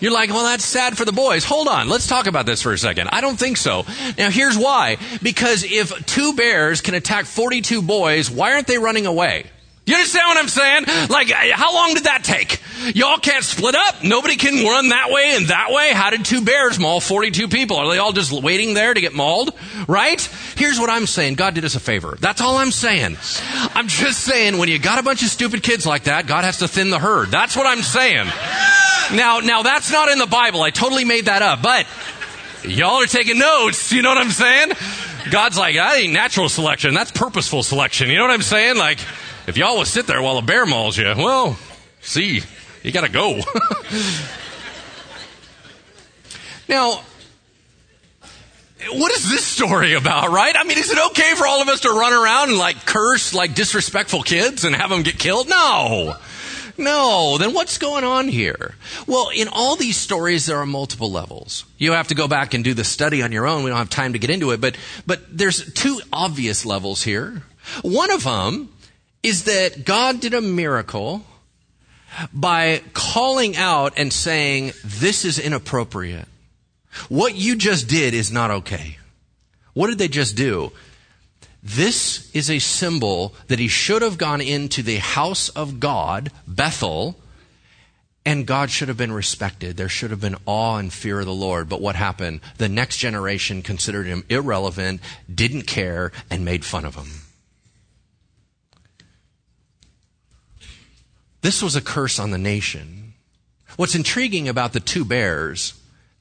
[0.00, 1.44] you're like, well, that's sad for the boys.
[1.44, 1.88] Hold on.
[1.88, 3.08] Let's talk about this for a second.
[3.12, 3.84] I don't think so.
[4.16, 4.96] Now, here's why.
[5.22, 9.46] Because if two bears can attack 42 boys, why aren't they running away?
[9.88, 10.84] You understand what I'm saying?
[11.08, 12.60] Like, uh, how long did that take?
[12.94, 14.04] Y'all can't split up.
[14.04, 15.92] Nobody can run that way and that way.
[15.94, 17.78] How did two bears maul 42 people?
[17.78, 19.54] Are they all just waiting there to get mauled?
[19.88, 20.20] Right?
[20.56, 21.36] Here's what I'm saying.
[21.36, 22.18] God did us a favor.
[22.20, 23.16] That's all I'm saying.
[23.74, 26.58] I'm just saying when you got a bunch of stupid kids like that, God has
[26.58, 27.30] to thin the herd.
[27.30, 28.26] That's what I'm saying.
[29.14, 30.60] Now, now that's not in the Bible.
[30.60, 31.86] I totally made that up, but
[32.62, 33.90] y'all are taking notes.
[33.90, 34.72] You know what I'm saying?
[35.30, 36.92] God's like, that ain't natural selection.
[36.92, 38.10] That's purposeful selection.
[38.10, 38.76] You know what I'm saying?
[38.76, 38.98] Like,
[39.48, 41.58] if y'all would sit there while a bear mauls you, well,
[42.02, 42.42] see,
[42.82, 43.36] you gotta go.
[46.68, 47.00] now,
[48.92, 50.54] what is this story about, right?
[50.54, 53.32] I mean, is it okay for all of us to run around and like curse
[53.32, 55.48] like disrespectful kids and have them get killed?
[55.48, 56.16] No.
[56.76, 58.76] No, then what's going on here?
[59.06, 61.64] Well, in all these stories, there are multiple levels.
[61.76, 63.64] You have to go back and do the study on your own.
[63.64, 67.42] We don't have time to get into it, but, but there's two obvious levels here.
[67.82, 68.68] One of them
[69.28, 71.22] is that God did a miracle
[72.32, 76.26] by calling out and saying, This is inappropriate.
[77.08, 78.98] What you just did is not okay.
[79.74, 80.72] What did they just do?
[81.62, 87.16] This is a symbol that he should have gone into the house of God, Bethel,
[88.24, 89.76] and God should have been respected.
[89.76, 91.68] There should have been awe and fear of the Lord.
[91.68, 92.40] But what happened?
[92.58, 95.00] The next generation considered him irrelevant,
[95.32, 97.08] didn't care, and made fun of him.
[101.40, 103.14] This was a curse on the nation.
[103.76, 105.74] What's intriguing about the two bears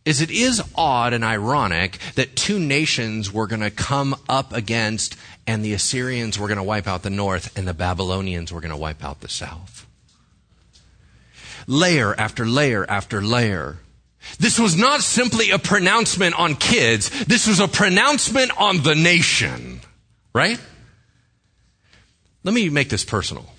[0.06, 5.18] is it is odd and ironic that two nations were going to come up against
[5.46, 8.72] and the Assyrians were going to wipe out the north and the Babylonians were going
[8.72, 9.86] to wipe out the south.
[11.68, 13.80] Layer after layer after layer.
[14.40, 17.10] This was not simply a pronouncement on kids.
[17.26, 19.82] This was a pronouncement on the nation.
[20.34, 20.60] Right?
[22.44, 23.50] Let me make this personal.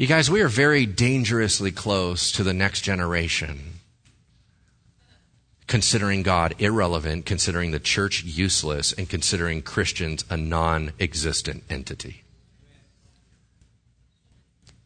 [0.00, 3.80] You guys, we are very dangerously close to the next generation.
[5.66, 12.22] Considering God irrelevant, considering the church useless, and considering Christians a non existent entity.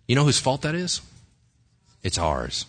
[0.08, 1.00] You know whose fault that is?
[2.02, 2.66] It's ours.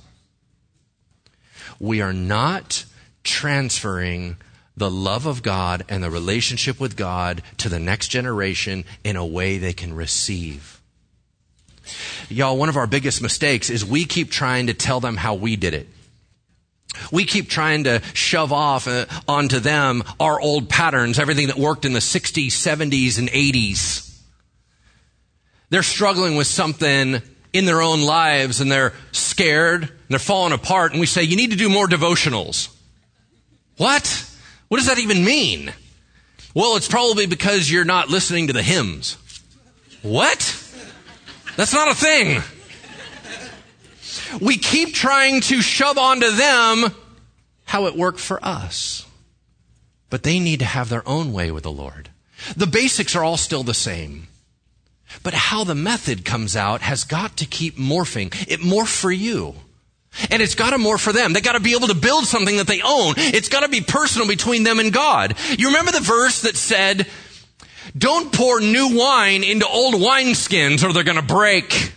[1.80, 2.86] We are not
[3.24, 4.38] transferring
[4.78, 9.26] the love of God and the relationship with God to the next generation in a
[9.26, 10.75] way they can receive.
[12.30, 15.56] Y'all, one of our biggest mistakes is we keep trying to tell them how we
[15.56, 15.88] did it.
[17.12, 21.86] We keep trying to shove off uh, onto them our old patterns, everything that worked
[21.86, 24.18] in the 60s, 70s, and 80s.
[25.70, 27.22] They're struggling with something
[27.54, 31.36] in their own lives and they're scared and they're falling apart, and we say, You
[31.36, 32.70] need to do more devotionals.
[33.78, 34.32] What?
[34.68, 35.74] What does that even mean?
[36.54, 39.18] Well, it's probably because you're not listening to the hymns.
[40.02, 40.40] What?
[41.56, 42.42] That's not a thing.
[44.42, 46.94] We keep trying to shove onto them
[47.66, 49.06] how it worked for us.
[50.10, 52.10] But they need to have their own way with the Lord.
[52.56, 54.28] The basics are all still the same.
[55.24, 58.28] But how the method comes out has got to keep morphing.
[58.48, 59.56] It morphed for you.
[60.30, 61.34] And it's got to morph for them.
[61.34, 63.16] They got to be able to build something that they own.
[63.18, 65.36] It's got to be personal between them and God.
[65.58, 67.08] You remember the verse that said,
[67.98, 71.94] don't pour new wine into old wineskins or they're going to break.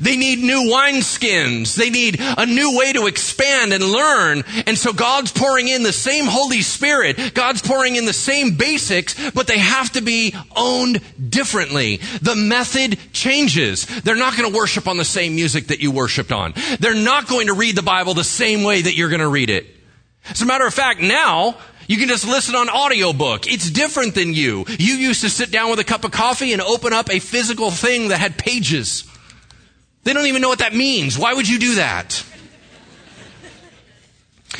[0.00, 1.76] They need new wineskins.
[1.76, 4.42] They need a new way to expand and learn.
[4.66, 7.34] And so God's pouring in the same Holy Spirit.
[7.34, 11.98] God's pouring in the same basics, but they have to be owned differently.
[12.20, 13.86] The method changes.
[13.86, 16.54] They're not going to worship on the same music that you worshiped on.
[16.80, 19.50] They're not going to read the Bible the same way that you're going to read
[19.50, 19.66] it.
[20.28, 21.56] As a matter of fact, now,
[21.88, 23.46] you can just listen on audiobook.
[23.46, 24.64] It's different than you.
[24.68, 27.70] You used to sit down with a cup of coffee and open up a physical
[27.70, 29.04] thing that had pages.
[30.04, 31.18] They don't even know what that means.
[31.18, 32.24] Why would you do that?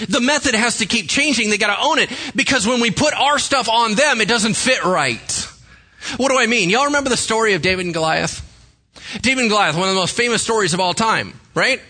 [0.08, 1.48] The method has to keep changing.
[1.48, 4.54] They got to own it because when we put our stuff on them, it doesn't
[4.54, 5.48] fit right.
[6.16, 6.70] What do I mean?
[6.70, 8.42] Y'all remember the story of David and Goliath?
[9.22, 11.80] David and Goliath, one of the most famous stories of all time, right?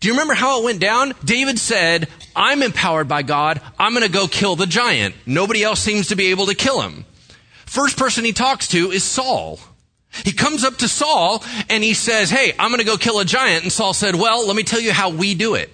[0.00, 1.12] Do you remember how it went down?
[1.24, 3.60] David said, I'm empowered by God.
[3.78, 5.14] I'm going to go kill the giant.
[5.26, 7.04] Nobody else seems to be able to kill him.
[7.66, 9.60] First person he talks to is Saul.
[10.24, 13.24] He comes up to Saul and he says, Hey, I'm going to go kill a
[13.24, 13.62] giant.
[13.62, 15.70] And Saul said, Well, let me tell you how we do it.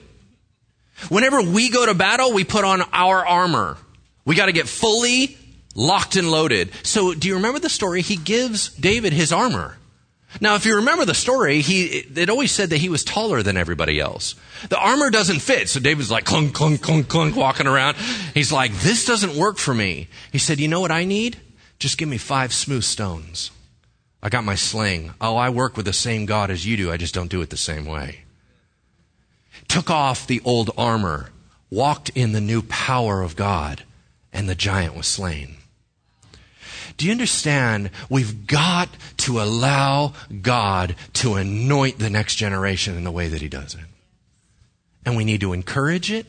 [1.09, 3.79] Whenever we go to battle, we put on our armor.
[4.25, 5.39] We got to get fully
[5.75, 6.73] locked and loaded.
[6.83, 8.03] So, do you remember the story?
[8.03, 9.77] He gives David his armor.
[10.41, 13.57] Now, if you remember the story, he, it always said that he was taller than
[13.57, 14.35] everybody else.
[14.69, 15.69] The armor doesn't fit.
[15.69, 17.97] So David's like clunk, clunk, clunk, clunk, walking around.
[18.35, 20.09] He's like, this doesn't work for me.
[20.33, 21.39] He said, you know what I need?
[21.79, 23.51] Just give me five smooth stones.
[24.23, 25.15] I got my sling.
[25.21, 26.91] Oh, I work with the same God as you do.
[26.91, 28.25] I just don't do it the same way.
[29.69, 31.31] Took off the old armor,
[31.71, 33.85] walked in the new power of God,
[34.33, 35.57] and the giant was slain.
[36.97, 37.91] Do you understand?
[38.09, 43.49] We've got to allow God to anoint the next generation in the way that He
[43.49, 43.81] does it.
[45.05, 46.27] And we need to encourage it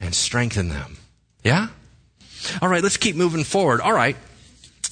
[0.00, 0.98] and strengthen them.
[1.42, 1.68] Yeah?
[2.60, 3.80] All right, let's keep moving forward.
[3.80, 4.16] All right.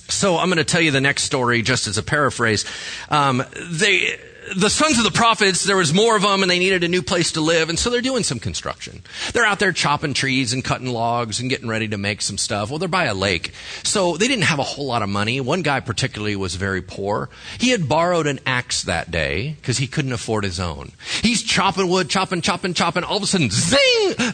[0.08, 2.64] So I'm going to tell you the next story just as a paraphrase.
[3.08, 4.18] Um, they,
[4.56, 7.02] the sons of the prophets, there was more of them and they needed a new
[7.02, 7.68] place to live.
[7.68, 9.02] And so they're doing some construction.
[9.32, 12.70] They're out there chopping trees and cutting logs and getting ready to make some stuff.
[12.70, 13.52] Well, they're by a lake.
[13.82, 15.40] So they didn't have a whole lot of money.
[15.40, 17.30] One guy particularly was very poor.
[17.58, 20.92] He had borrowed an axe that day because he couldn't afford his own.
[21.22, 23.04] He's chopping wood, chopping, chopping, chopping.
[23.04, 23.78] All of a sudden, zing!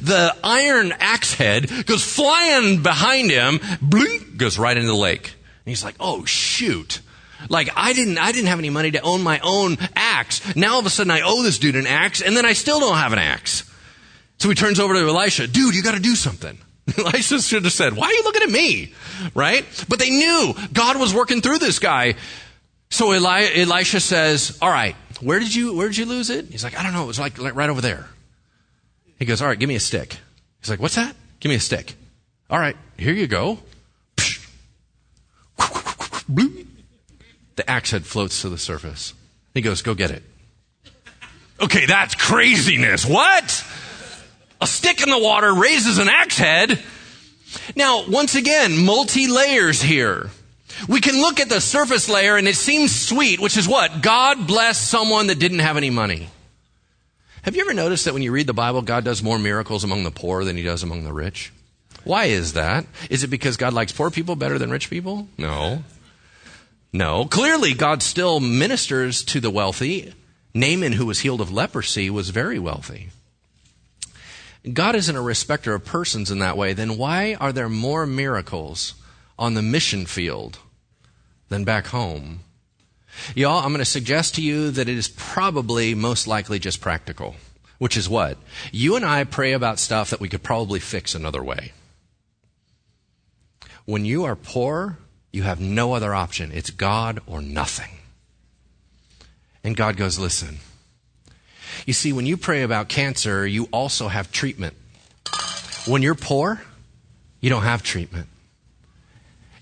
[0.02, 5.26] The iron axe head goes flying behind him, blink, goes right into the lake.
[5.26, 7.00] And he's like, oh, shoot.
[7.48, 10.56] Like I didn't, I didn't have any money to own my own axe.
[10.56, 12.80] Now all of a sudden I owe this dude an axe and then I still
[12.80, 13.64] don't have an axe.
[14.38, 16.58] So he turns over to Elisha, dude, you gotta do something.
[16.98, 18.92] Elisha should have said, why are you looking at me?
[19.34, 19.64] Right?
[19.88, 22.14] But they knew God was working through this guy.
[22.90, 26.46] So Eli- Elisha says, all right, where did you, where did you lose it?
[26.46, 27.04] He's like, I don't know.
[27.04, 28.08] It was like right over there.
[29.18, 30.16] He goes, all right, give me a stick.
[30.60, 31.14] He's like, what's that?
[31.40, 31.94] Give me a stick.
[32.48, 33.58] All right, here you go.
[37.56, 39.14] The axe head floats to the surface.
[39.54, 40.22] He goes, Go get it.
[41.60, 43.04] Okay, that's craziness.
[43.04, 43.64] What?
[44.60, 46.78] A stick in the water raises an axe head.
[47.76, 50.30] Now, once again, multi layers here.
[50.88, 54.02] We can look at the surface layer and it seems sweet, which is what?
[54.02, 56.28] God blessed someone that didn't have any money.
[57.42, 60.04] Have you ever noticed that when you read the Bible, God does more miracles among
[60.04, 61.52] the poor than he does among the rich?
[62.04, 62.86] Why is that?
[63.10, 65.28] Is it because God likes poor people better than rich people?
[65.36, 65.82] No.
[66.92, 67.24] No.
[67.24, 70.14] Clearly, God still ministers to the wealthy.
[70.54, 73.10] Naaman, who was healed of leprosy, was very wealthy.
[74.72, 76.72] God isn't a respecter of persons in that way.
[76.72, 78.94] Then why are there more miracles
[79.38, 80.58] on the mission field
[81.48, 82.40] than back home?
[83.34, 87.36] Y'all, I'm going to suggest to you that it is probably most likely just practical.
[87.78, 88.36] Which is what?
[88.72, 91.72] You and I pray about stuff that we could probably fix another way.
[93.86, 94.98] When you are poor,
[95.32, 96.50] you have no other option.
[96.52, 97.90] It's God or nothing.
[99.62, 100.58] And God goes, listen.
[101.86, 104.74] You see, when you pray about cancer, you also have treatment.
[105.86, 106.62] When you're poor,
[107.40, 108.28] you don't have treatment.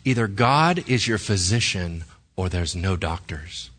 [0.05, 2.05] Either God is your physician
[2.37, 3.71] or there's no doctors.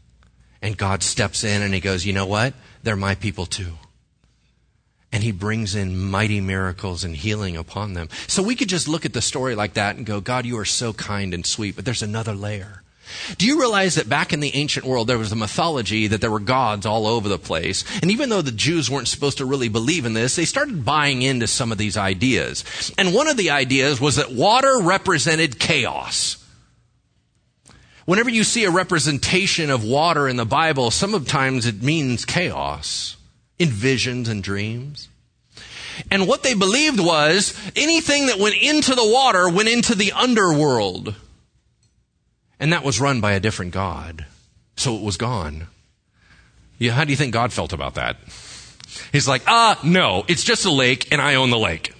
[0.62, 2.54] And God steps in and he goes, you know what?
[2.84, 3.74] They're my people too.
[5.12, 8.10] And he brings in mighty miracles and healing upon them.
[8.28, 10.66] So we could just look at the story like that and go, God, you are
[10.66, 12.84] so kind and sweet, but there's another layer.
[13.40, 16.30] Do you realize that back in the ancient world, there was a mythology that there
[16.30, 17.84] were gods all over the place?
[18.02, 21.24] And even though the Jews weren't supposed to really believe in this, they started buying
[21.24, 22.64] into some of these ideas.
[23.00, 26.38] And one of the ideas was that water represented chaos.
[28.06, 33.18] Whenever you see a representation of water in the Bible, sometimes it means chaos
[33.60, 35.10] in visions and dreams.
[36.10, 41.14] And what they believed was anything that went into the water went into the underworld.
[42.60, 44.26] And that was run by a different God.
[44.78, 45.68] So it was gone.
[46.78, 48.18] Yeah, how do you think God felt about that?
[49.12, 51.94] He's like, ah, no, it's just a lake and I own the lake.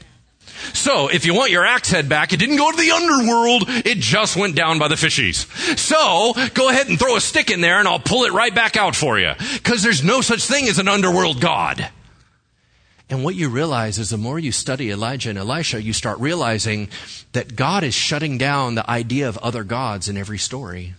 [0.74, 3.98] So, if you want your axe head back, it didn't go to the underworld, it
[3.98, 5.48] just went down by the fishies.
[5.78, 8.78] So, go ahead and throw a stick in there and I'll pull it right back
[8.78, 9.34] out for you.
[9.54, 11.90] Because there's no such thing as an underworld God.
[13.10, 16.90] And what you realize is the more you study Elijah and Elisha, you start realizing
[17.34, 20.94] that God is shutting down the idea of other gods in every story.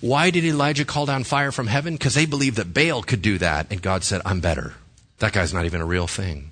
[0.00, 1.94] Why did Elijah call down fire from heaven?
[1.94, 4.74] Because they believed that Baal could do that, and God said, I'm better.
[5.18, 6.51] That guy's not even a real thing.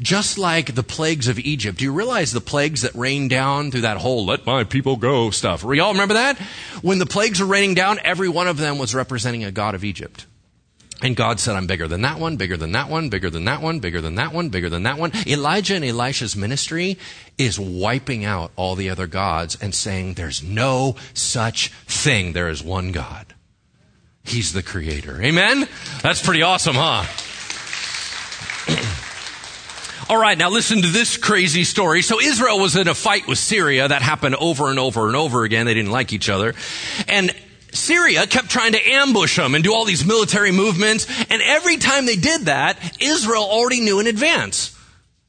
[0.00, 1.78] Just like the plagues of Egypt.
[1.78, 5.30] Do you realize the plagues that rained down through that whole let my people go
[5.30, 5.62] stuff?
[5.62, 6.38] Y'all remember that?
[6.82, 9.84] When the plagues were raining down, every one of them was representing a god of
[9.84, 10.26] Egypt.
[11.02, 13.60] And God said, I'm bigger than that one, bigger than that one, bigger than that
[13.60, 15.12] one, bigger than that one, bigger than that one.
[15.26, 16.96] Elijah and Elisha's ministry
[17.36, 22.32] is wiping out all the other gods and saying, there's no such thing.
[22.32, 23.34] There is one God.
[24.22, 25.20] He's the creator.
[25.20, 25.68] Amen?
[26.02, 27.04] That's pretty awesome, huh?
[30.06, 32.02] All right, now listen to this crazy story.
[32.02, 35.44] So Israel was in a fight with Syria that happened over and over and over
[35.44, 35.64] again.
[35.64, 36.54] They didn't like each other.
[37.08, 37.34] And
[37.72, 41.06] Syria kept trying to ambush them and do all these military movements.
[41.30, 44.78] And every time they did that, Israel already knew in advance.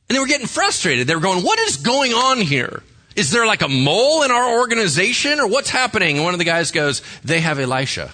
[0.09, 1.07] And they were getting frustrated.
[1.07, 2.83] They were going, what is going on here?
[3.15, 6.17] Is there like a mole in our organization or what's happening?
[6.17, 8.11] And one of the guys goes, they have Elisha.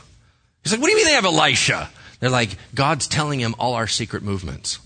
[0.64, 1.90] He's like, what do you mean they have Elisha?
[2.20, 4.78] They're like, God's telling him all our secret movements.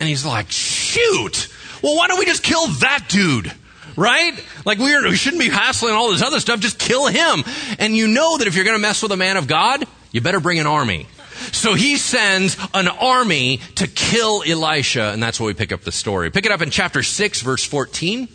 [0.00, 1.48] And he's like, shoot.
[1.82, 3.52] Well, why don't we just kill that dude?
[3.96, 4.32] Right?
[4.64, 6.60] Like we, we shouldn't be hassling all this other stuff.
[6.60, 7.44] Just kill him.
[7.78, 10.20] And you know that if you're going to mess with a man of God, you
[10.20, 11.06] better bring an army.
[11.52, 15.92] So he sends an army to kill Elisha, and that's where we pick up the
[15.92, 16.30] story.
[16.30, 18.28] Pick it up in chapter 6, verse 14.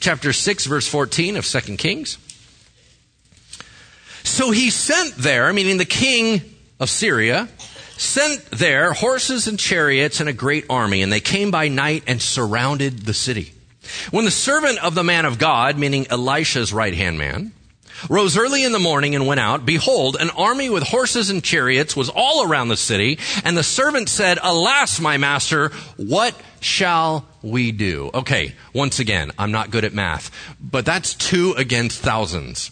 [0.00, 2.18] Chapter 6, verse 14 of 2 Kings.
[4.24, 6.42] So he sent there, meaning the king
[6.78, 7.48] of Syria,
[8.00, 12.20] sent there horses and chariots and a great army, and they came by night and
[12.20, 13.52] surrounded the city.
[14.10, 17.52] When the servant of the man of God, meaning Elisha's right hand man,
[18.08, 21.96] rose early in the morning and went out, behold, an army with horses and chariots
[21.96, 27.72] was all around the city, and the servant said, Alas, my master, what shall we
[27.72, 28.10] do?
[28.12, 30.30] Okay, once again, I'm not good at math,
[30.60, 32.70] but that's two against thousands.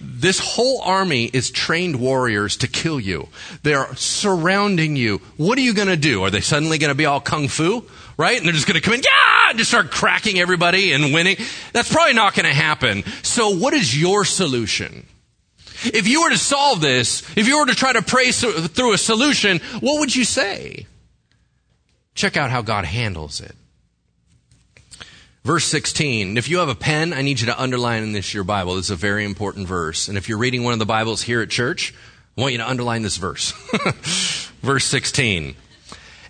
[0.00, 3.28] This whole army is trained warriors to kill you.
[3.62, 5.18] They're surrounding you.
[5.36, 6.24] What are you going to do?
[6.24, 7.84] Are they suddenly going to be all kung fu?
[8.18, 8.36] Right?
[8.36, 11.36] And they're just going to come in, yeah, and just start cracking everybody and winning.
[11.72, 13.04] That's probably not going to happen.
[13.22, 15.06] So what is your solution?
[15.84, 18.98] If you were to solve this, if you were to try to pray through a
[18.98, 20.86] solution, what would you say?
[22.14, 23.54] Check out how God handles it.
[25.44, 26.36] Verse 16.
[26.36, 28.74] If you have a pen, I need you to underline in this your Bible.
[28.74, 30.08] This is a very important verse.
[30.08, 31.94] And if you're reading one of the Bibles here at church,
[32.36, 33.52] I want you to underline this verse.
[34.62, 35.54] verse 16.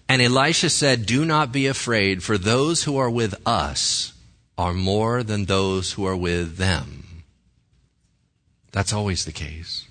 [0.09, 4.15] And Elisha said, Do not be afraid, for those who are with us
[4.57, 7.25] are more than those who are with them.
[8.73, 9.87] That's always the case.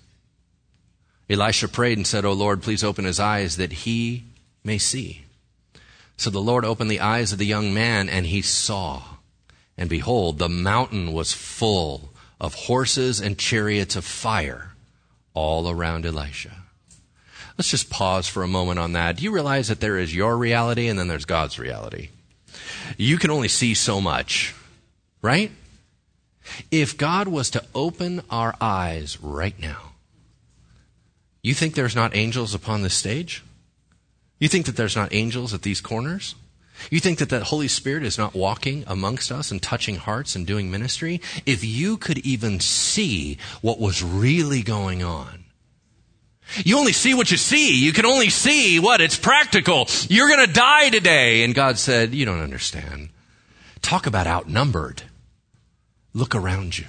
[1.30, 4.26] Elisha prayed and said, O Lord, please open his eyes that he
[4.63, 5.26] may see.
[6.15, 9.03] So the Lord opened the eyes of the young man, and he saw.
[9.78, 14.74] And behold, the mountain was full of horses and chariots of fire
[15.34, 16.63] all around Elisha.
[17.58, 19.18] Let's just pause for a moment on that.
[19.18, 22.10] Do you realize that there is your reality and then there's God's reality?
[22.97, 24.53] You can only see so much,
[25.22, 25.51] right?
[26.72, 29.93] If God was to open our eyes right now,
[31.41, 33.43] you think there's not angels upon this stage?
[34.39, 36.36] You think that there's not angels at these corners?
[36.91, 40.45] You think that the Holy Spirit is not walking amongst us and touching hearts and
[40.45, 41.22] doing ministry?
[41.45, 45.45] If you could even see what was really going on,
[46.64, 47.84] you only see what you see.
[47.84, 49.02] You can only see what?
[49.02, 49.88] It's practical.
[50.10, 51.43] You're going to die today.
[51.43, 53.10] And God said, You don't understand.
[53.82, 55.04] Talk about outnumbered.
[56.14, 56.88] Look around you.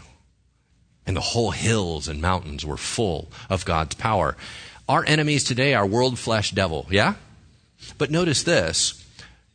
[1.06, 4.36] And the whole hills and mountains were full of God's power.
[4.88, 7.14] Our enemies today are world flesh devil, yeah?
[7.98, 9.04] But notice this.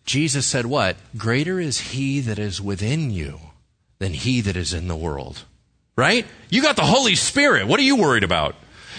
[0.06, 0.98] Jesus said what?
[1.18, 3.40] Greater is he that is within you
[4.00, 5.44] than he that is in the world.
[5.96, 6.26] Right?
[6.50, 7.68] You got the Holy Spirit.
[7.68, 8.56] What are you worried about?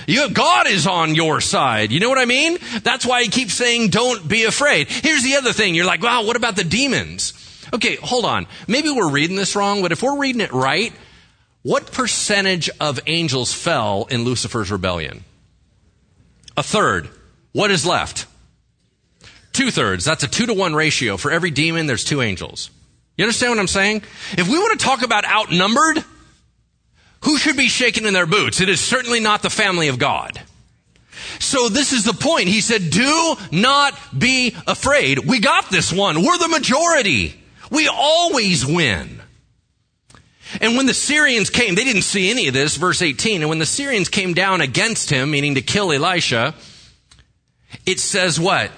[0.07, 1.93] You, God is on your side.
[1.93, 2.59] You know what I mean?
[2.83, 4.89] That's why he keeps saying, don't be afraid.
[4.89, 5.75] Here's the other thing.
[5.75, 7.33] You're like, wow, what about the demons?
[7.73, 8.47] Okay, hold on.
[8.69, 10.93] Maybe we're reading this wrong, but if we're reading it right,
[11.63, 15.25] what percentage of angels fell in Lucifer's rebellion?
[16.57, 17.09] A third.
[17.53, 18.27] What is left?
[19.53, 20.05] Two thirds.
[20.05, 21.17] That's a two to one ratio.
[21.17, 22.71] For every demon, there's two angels.
[23.17, 24.03] You understand what I'm saying?
[24.33, 26.05] If we want to talk about outnumbered,
[27.25, 28.61] who should be shaken in their boots?
[28.61, 30.41] It is certainly not the family of God.
[31.41, 32.49] So this is the point.
[32.49, 35.21] He said, do not be afraid.
[35.21, 36.23] We got this one.
[36.23, 37.35] We're the majority.
[37.71, 39.21] We always win.
[40.61, 43.41] And when the Syrians came, they didn't see any of this, verse 18.
[43.41, 46.55] And when the Syrians came down against him, meaning to kill Elisha,
[47.87, 48.71] it says what?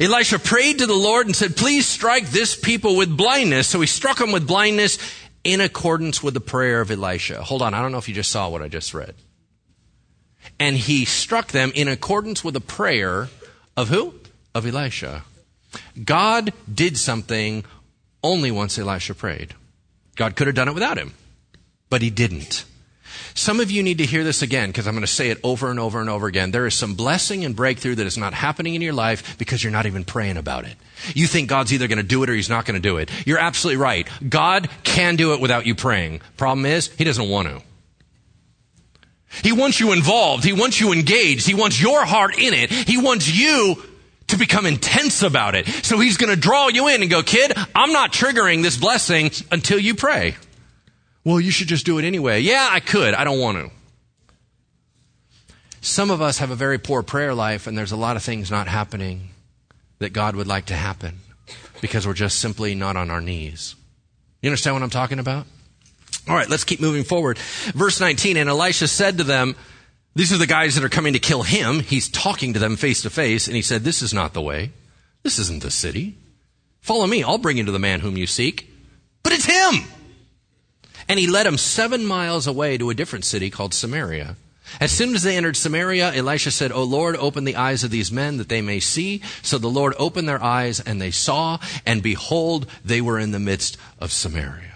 [0.00, 3.68] Elisha prayed to the Lord and said, please strike this people with blindness.
[3.68, 4.98] So he struck them with blindness
[5.44, 7.42] in accordance with the prayer of Elisha.
[7.42, 9.14] Hold on, I don't know if you just saw what I just read.
[10.58, 13.28] And he struck them in accordance with the prayer
[13.76, 14.14] of who?
[14.54, 15.24] Of Elisha.
[16.02, 17.64] God did something
[18.22, 19.54] only once Elisha prayed.
[20.16, 21.12] God could have done it without him,
[21.90, 22.64] but he didn't.
[23.34, 25.70] Some of you need to hear this again because I'm going to say it over
[25.70, 26.52] and over and over again.
[26.52, 29.72] There is some blessing and breakthrough that is not happening in your life because you're
[29.72, 30.76] not even praying about it.
[31.14, 33.10] You think God's either going to do it or he's not going to do it.
[33.26, 34.08] You're absolutely right.
[34.28, 36.20] God can do it without you praying.
[36.36, 37.62] Problem is, he doesn't want to.
[39.42, 40.44] He wants you involved.
[40.44, 41.46] He wants you engaged.
[41.46, 42.70] He wants your heart in it.
[42.70, 43.82] He wants you
[44.28, 45.66] to become intense about it.
[45.66, 49.30] So he's going to draw you in and go, kid, I'm not triggering this blessing
[49.50, 50.36] until you pray.
[51.24, 52.40] Well, you should just do it anyway.
[52.40, 53.14] Yeah, I could.
[53.14, 53.70] I don't want to.
[55.80, 58.50] Some of us have a very poor prayer life, and there's a lot of things
[58.50, 59.33] not happening
[59.98, 61.18] that God would like to happen
[61.80, 63.76] because we're just simply not on our knees.
[64.42, 65.46] You understand what I'm talking about?
[66.28, 67.38] All right, let's keep moving forward.
[67.38, 69.56] Verse 19, and Elisha said to them,
[70.14, 71.80] these are the guys that are coming to kill him.
[71.80, 74.70] He's talking to them face to face, and he said, This is not the way.
[75.24, 76.16] This isn't the city.
[76.80, 77.24] Follow me.
[77.24, 78.70] I'll bring you to the man whom you seek.
[79.22, 79.84] But it's him.
[81.08, 84.36] And he led him seven miles away to a different city called Samaria.
[84.80, 88.10] As soon as they entered Samaria, Elisha said, O Lord, open the eyes of these
[88.10, 89.22] men that they may see.
[89.42, 93.38] So the Lord opened their eyes and they saw, and behold, they were in the
[93.38, 94.72] midst of Samaria.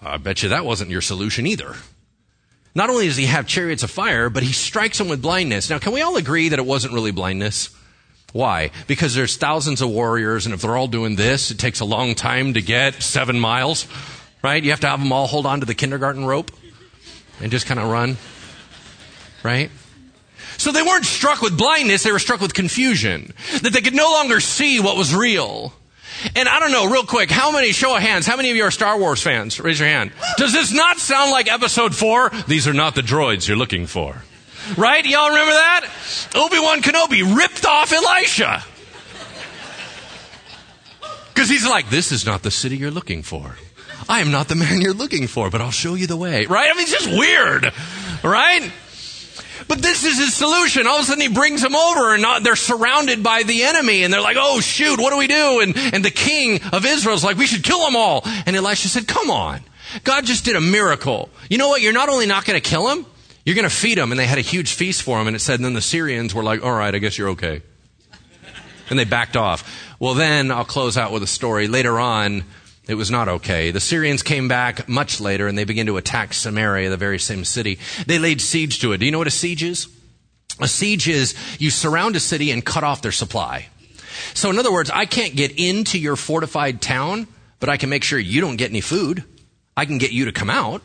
[0.00, 1.74] I bet you that wasn't your solution either.
[2.74, 5.70] Not only does he have chariots of fire, but he strikes them with blindness.
[5.70, 7.70] Now, can we all agree that it wasn't really blindness?
[8.32, 8.70] Why?
[8.86, 12.14] Because there's thousands of warriors, and if they're all doing this, it takes a long
[12.14, 13.86] time to get seven miles
[14.42, 14.62] right?
[14.62, 16.50] You have to have them all hold on to the kindergarten rope
[17.42, 18.16] and just kind of run,
[19.42, 19.70] right?
[20.58, 23.34] So they weren't struck with blindness, they were struck with confusion.
[23.62, 25.74] That they could no longer see what was real.
[26.36, 28.62] And I don't know, real quick, how many, show of hands, how many of you
[28.62, 29.58] are Star Wars fans?
[29.58, 30.12] Raise your hand.
[30.36, 32.30] Does this not sound like episode four?
[32.46, 34.22] These are not the droids you're looking for.
[34.76, 35.04] Right?
[35.04, 35.90] Y'all remember that?
[36.36, 38.62] Obi-Wan Kenobi ripped off Elisha.
[41.34, 43.56] Because he's like, this is not the city you're looking for.
[44.08, 46.46] I am not the man you're looking for, but I'll show you the way.
[46.46, 46.68] Right?
[46.70, 47.72] I mean, it's just weird.
[48.22, 48.72] Right?
[49.68, 50.86] But this is his solution.
[50.86, 54.02] All of a sudden he brings them over and not, they're surrounded by the enemy
[54.02, 55.60] and they're like, oh shoot, what do we do?
[55.60, 58.22] And, and the king of Israel's like, we should kill them all.
[58.24, 59.60] And Elisha said, come on.
[60.04, 61.30] God just did a miracle.
[61.48, 61.80] You know what?
[61.80, 63.06] You're not only not going to kill them,
[63.44, 64.10] you're going to feed them.
[64.10, 65.26] And they had a huge feast for them.
[65.26, 67.62] And it said, and then the Syrians were like, all right, I guess you're okay.
[68.90, 69.94] And they backed off.
[69.98, 71.68] Well, then I'll close out with a story.
[71.68, 72.44] Later on,
[72.92, 73.70] it was not okay.
[73.70, 77.44] The Syrians came back much later and they began to attack Samaria, the very same
[77.44, 77.78] city.
[78.06, 78.98] They laid siege to it.
[78.98, 79.88] Do you know what a siege is?
[80.60, 83.68] A siege is you surround a city and cut off their supply.
[84.34, 87.26] So, in other words, I can't get into your fortified town,
[87.58, 89.24] but I can make sure you don't get any food.
[89.76, 90.82] I can get you to come out.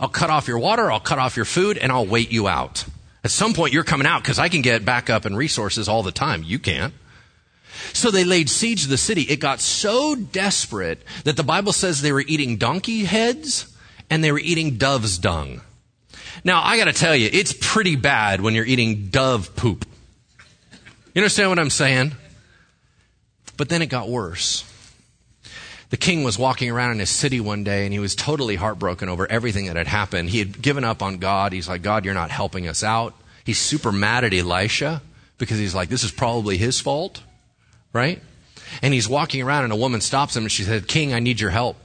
[0.00, 2.84] I'll cut off your water, I'll cut off your food, and I'll wait you out.
[3.24, 6.12] At some point, you're coming out because I can get backup and resources all the
[6.12, 6.42] time.
[6.42, 6.92] You can't.
[7.92, 9.22] So they laid siege to the city.
[9.22, 13.74] It got so desperate that the Bible says they were eating donkey heads
[14.10, 15.60] and they were eating dove's dung.
[16.44, 19.84] Now, I gotta tell you, it's pretty bad when you're eating dove poop.
[21.14, 22.12] You understand what I'm saying?
[23.56, 24.64] But then it got worse.
[25.88, 29.08] The king was walking around in his city one day and he was totally heartbroken
[29.08, 30.30] over everything that had happened.
[30.30, 31.52] He had given up on God.
[31.52, 33.14] He's like, God, you're not helping us out.
[33.44, 35.00] He's super mad at Elisha
[35.38, 37.22] because he's like, this is probably his fault,
[37.96, 38.22] right?
[38.82, 41.40] And he's walking around and a woman stops him and she said, King, I need
[41.40, 41.76] your help.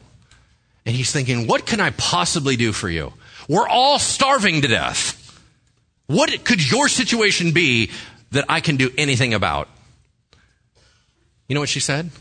[0.85, 3.13] And he's thinking, what can I possibly do for you?
[3.47, 5.17] We're all starving to death.
[6.07, 7.91] What could your situation be
[8.31, 9.69] that I can do anything about?
[11.47, 12.11] You know what she said?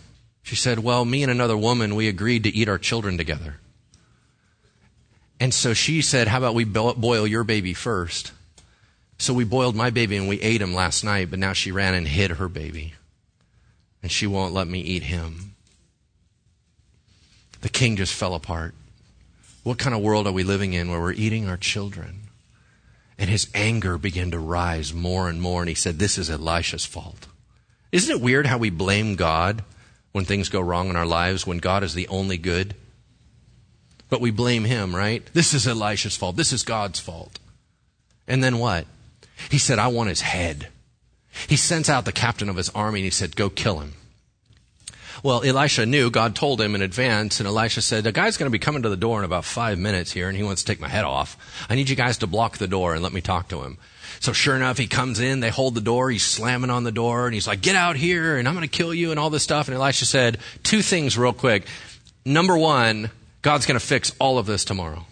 [0.42, 3.56] She said, Well, me and another woman, we agreed to eat our children together.
[5.38, 8.32] And so she said, How about we boil your baby first?
[9.18, 11.94] So we boiled my baby and we ate him last night, but now she ran
[11.94, 12.94] and hid her baby.
[14.02, 15.54] And she won't let me eat him.
[17.60, 18.74] The king just fell apart.
[19.62, 22.20] What kind of world are we living in where we're eating our children?
[23.18, 26.86] And his anger began to rise more and more, and he said, This is Elisha's
[26.86, 27.26] fault.
[27.92, 29.62] Isn't it weird how we blame God
[30.12, 32.74] when things go wrong in our lives when God is the only good?
[34.08, 35.24] But we blame him, right?
[35.34, 36.36] This is Elisha's fault.
[36.36, 37.38] This is God's fault.
[38.26, 38.86] And then what?
[39.50, 40.68] He said, I want his head.
[41.48, 43.94] He sends out the captain of his army and he said, Go kill him.
[45.22, 48.52] Well, Elisha knew, God told him in advance, and Elisha said, The guy's going to
[48.52, 50.80] be coming to the door in about five minutes here, and he wants to take
[50.80, 51.36] my head off.
[51.68, 53.76] I need you guys to block the door and let me talk to him.
[54.20, 57.26] So sure enough, he comes in, they hold the door, he's slamming on the door,
[57.26, 59.42] and he's like, Get out here, and I'm going to kill you, and all this
[59.42, 59.68] stuff.
[59.68, 61.66] And Elisha said, Two things real quick.
[62.24, 63.10] Number one,
[63.42, 65.06] God's going to fix all of this tomorrow.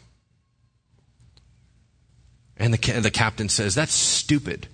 [2.56, 4.68] And the, the captain says, That's stupid.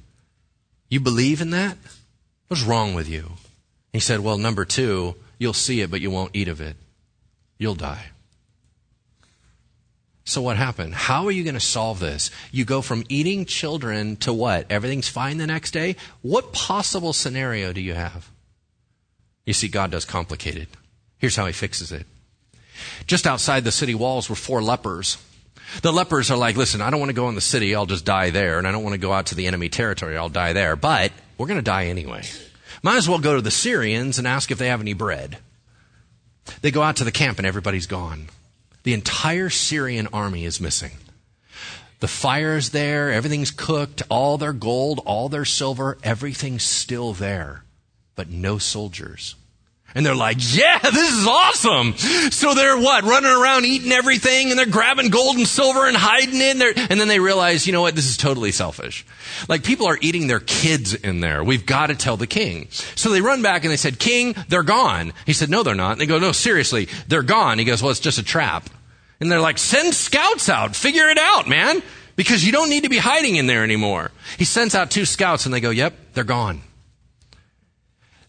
[0.89, 1.76] You believe in that?
[2.49, 3.32] What's wrong with you?
[3.93, 6.76] He said, Well, number two, You'll see it, but you won't eat of it.
[7.59, 8.07] You'll die.
[10.24, 10.95] So what happened?
[10.95, 12.30] How are you going to solve this?
[12.51, 14.66] You go from eating children to what?
[14.70, 15.97] Everything's fine the next day?
[16.22, 18.30] What possible scenario do you have?
[19.45, 20.68] You see, God does complicated.
[21.18, 22.07] Here's how he fixes it.
[23.07, 25.18] Just outside the city walls were four lepers.
[25.83, 28.05] The lepers are like, listen, I don't want to go in the city, I'll just
[28.05, 30.53] die there, and I don't want to go out to the enemy territory, I'll die
[30.53, 32.23] there, but we're going to die anyway.
[32.83, 35.39] Might as well go to the Syrians and ask if they have any bread.
[36.61, 38.29] They go out to the camp and everybody's gone.
[38.83, 40.93] The entire Syrian army is missing.
[42.01, 47.65] The fire's there, everything's cooked, all their gold, all their silver, everything's still there,
[48.15, 49.37] but no soldiers.
[49.97, 51.97] And they're like, yeah, this is awesome.
[52.32, 53.05] So they're what?
[53.05, 56.61] Running around eating everything and they're grabbing gold and silver and hiding it.
[56.61, 57.95] And, and then they realize, you know what?
[57.95, 59.07] This is totally selfish.
[59.49, 61.45] Like people are eating their kids in there.
[61.45, 62.66] We've got to tell the king.
[62.97, 65.12] So they run back and they said, King, they're gone.
[65.26, 65.92] He said, no, they're not.
[65.92, 67.61] And they go, no, seriously, they're gone.
[67.61, 68.68] He goes, well, it's just a trap.
[69.20, 70.74] And they're like, send scouts out.
[70.74, 71.82] Figure it out, man.
[72.16, 74.11] Because you don't need to be hiding in there anymore.
[74.38, 76.62] He sends out two scouts and they go, yep, they're gone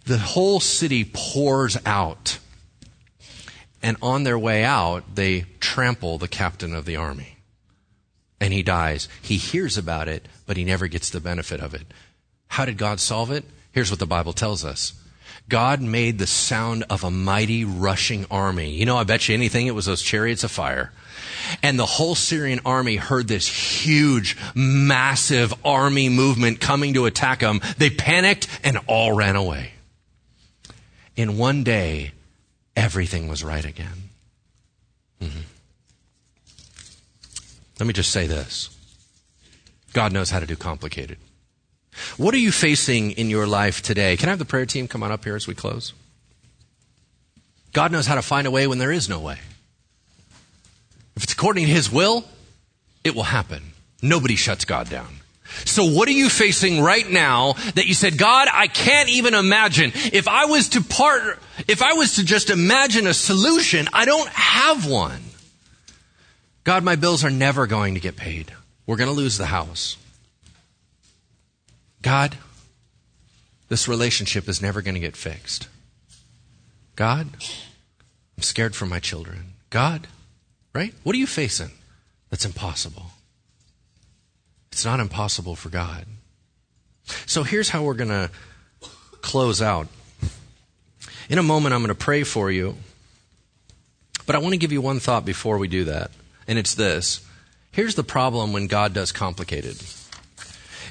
[0.05, 2.39] the whole city pours out.
[3.81, 7.37] And on their way out, they trample the captain of the army.
[8.39, 9.07] And he dies.
[9.21, 11.85] He hears about it, but he never gets the benefit of it.
[12.49, 13.45] How did God solve it?
[13.71, 14.93] Here's what the Bible tells us.
[15.47, 18.71] God made the sound of a mighty rushing army.
[18.71, 20.91] You know, I bet you anything it was those chariots of fire.
[21.61, 27.61] And the whole Syrian army heard this huge, massive army movement coming to attack them.
[27.77, 29.74] They panicked and all ran away
[31.15, 32.11] in one day,
[32.75, 34.09] everything was right again.
[35.21, 35.41] Mm-hmm.
[37.79, 38.69] Let me just say this
[39.93, 41.17] God knows how to do complicated.
[42.17, 44.17] What are you facing in your life today?
[44.17, 45.93] Can I have the prayer team come on up here as we close?
[47.71, 49.37] God knows how to find a way when there is no way.
[51.15, 52.25] If it's according to His will,
[53.03, 53.73] it will happen.
[54.01, 55.19] Nobody shuts God down.
[55.63, 59.91] So what are you facing right now that you said, God, I can't even imagine.
[59.95, 64.29] If I was to part, if I was to just imagine a solution, I don't
[64.29, 65.21] have one.
[66.63, 68.51] God, my bills are never going to get paid.
[68.85, 69.97] We're going to lose the house.
[72.01, 72.37] God,
[73.69, 75.67] this relationship is never going to get fixed.
[76.95, 77.27] God,
[78.37, 79.53] I'm scared for my children.
[79.69, 80.07] God,
[80.73, 80.93] right?
[81.03, 81.71] What are you facing
[82.29, 83.07] that's impossible?
[84.75, 86.05] It's not impossible for God.
[87.25, 88.29] So here's how we're going to
[89.21, 89.87] close out.
[91.29, 92.75] In a moment, I'm going to pray for you.
[94.25, 96.11] But I want to give you one thought before we do that,
[96.45, 97.25] and it's this.
[97.71, 99.81] Here's the problem when God does complicated.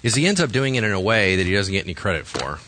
[0.03, 2.26] Is he ends up doing it in a way that he doesn't get any credit
[2.26, 2.61] for.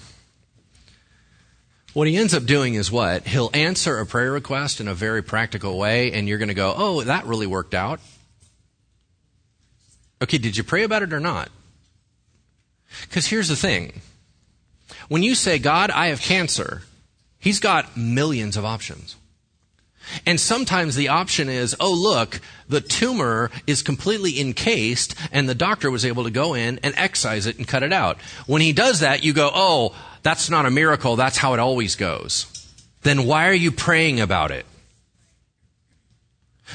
[1.95, 3.27] What he ends up doing is what?
[3.27, 6.75] He'll answer a prayer request in a very practical way, and you're going to go,
[6.77, 8.01] oh, that really worked out.
[10.23, 11.51] Okay, did you pray about it or not?
[13.03, 14.01] Because here's the thing
[15.09, 16.83] when you say, God, I have cancer,
[17.39, 19.17] he's got millions of options.
[20.25, 25.91] And sometimes the option is, oh, look, the tumor is completely encased, and the doctor
[25.91, 28.21] was able to go in and excise it and cut it out.
[28.47, 31.97] When he does that, you go, oh, that's not a miracle, that's how it always
[31.97, 32.47] goes.
[33.03, 34.65] Then why are you praying about it?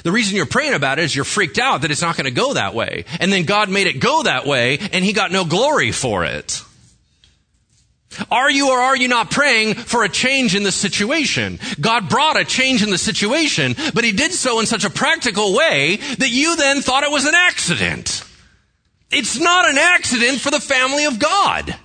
[0.03, 2.31] The reason you're praying about it is you're freaked out that it's not going to
[2.31, 3.05] go that way.
[3.19, 6.63] And then God made it go that way, and He got no glory for it.
[8.29, 11.59] Are you or are you not praying for a change in the situation?
[11.79, 15.55] God brought a change in the situation, but He did so in such a practical
[15.55, 18.23] way that you then thought it was an accident.
[19.11, 21.75] It's not an accident for the family of God.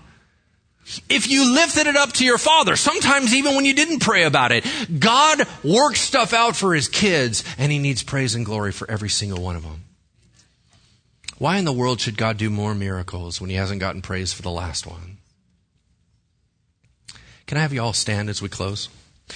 [1.08, 4.52] If you lifted it up to your father, sometimes even when you didn't pray about
[4.52, 4.64] it,
[5.00, 9.08] God works stuff out for his kids and he needs praise and glory for every
[9.08, 9.82] single one of them.
[11.38, 14.42] Why in the world should God do more miracles when he hasn't gotten praise for
[14.42, 15.18] the last one?
[17.46, 18.88] Can I have you all stand as we close?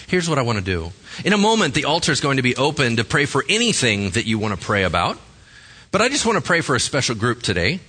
[0.07, 0.93] Here's what I want to do.
[1.25, 4.25] In a moment, the altar is going to be open to pray for anything that
[4.25, 5.19] you want to pray about.
[5.91, 7.81] But I just want to pray for a special group today.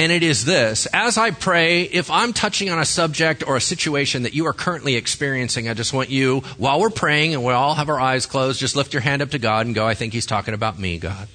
[0.00, 3.60] And it is this as I pray, if I'm touching on a subject or a
[3.60, 7.52] situation that you are currently experiencing, I just want you, while we're praying and we
[7.52, 9.92] all have our eyes closed, just lift your hand up to God and go, I
[9.92, 11.28] think He's talking about me, God.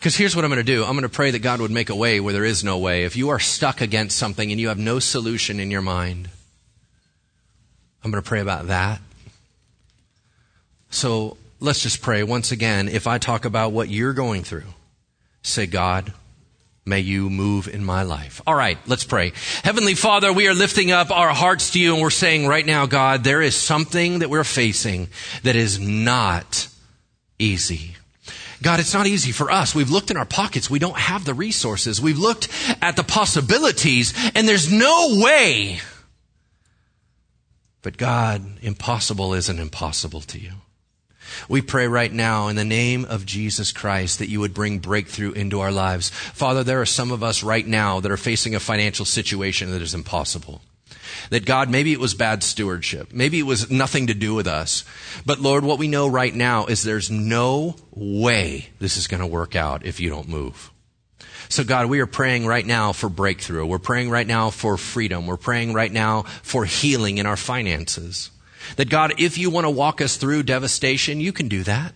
[0.00, 1.88] Because here's what I'm going to do I'm going to pray that God would make
[1.88, 3.04] a way where there is no way.
[3.04, 6.28] If you are stuck against something and you have no solution in your mind,
[8.02, 9.00] I'm going to pray about that.
[10.90, 12.88] So let's just pray once again.
[12.88, 14.64] If I talk about what you're going through,
[15.48, 16.12] say, God,
[16.84, 18.40] may you move in my life.
[18.46, 19.32] All right, let's pray.
[19.62, 22.86] Heavenly Father, we are lifting up our hearts to you and we're saying right now,
[22.86, 25.08] God, there is something that we're facing
[25.42, 26.68] that is not
[27.38, 27.94] easy.
[28.60, 29.74] God, it's not easy for us.
[29.74, 30.68] We've looked in our pockets.
[30.68, 32.00] We don't have the resources.
[32.00, 32.48] We've looked
[32.82, 35.80] at the possibilities and there's no way.
[37.82, 40.52] But God, impossible isn't impossible to you.
[41.48, 45.32] We pray right now in the name of Jesus Christ that you would bring breakthrough
[45.32, 46.10] into our lives.
[46.10, 49.82] Father, there are some of us right now that are facing a financial situation that
[49.82, 50.62] is impossible.
[51.30, 53.12] That God, maybe it was bad stewardship.
[53.12, 54.84] Maybe it was nothing to do with us.
[55.26, 59.26] But Lord, what we know right now is there's no way this is going to
[59.26, 60.70] work out if you don't move.
[61.48, 63.64] So God, we are praying right now for breakthrough.
[63.64, 65.26] We're praying right now for freedom.
[65.26, 68.30] We're praying right now for healing in our finances.
[68.76, 71.94] That God, if you want to walk us through devastation, you can do that.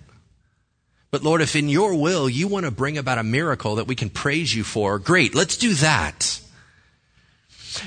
[1.11, 3.95] But Lord, if in your will you want to bring about a miracle that we
[3.95, 6.41] can praise you for, great, let's do that.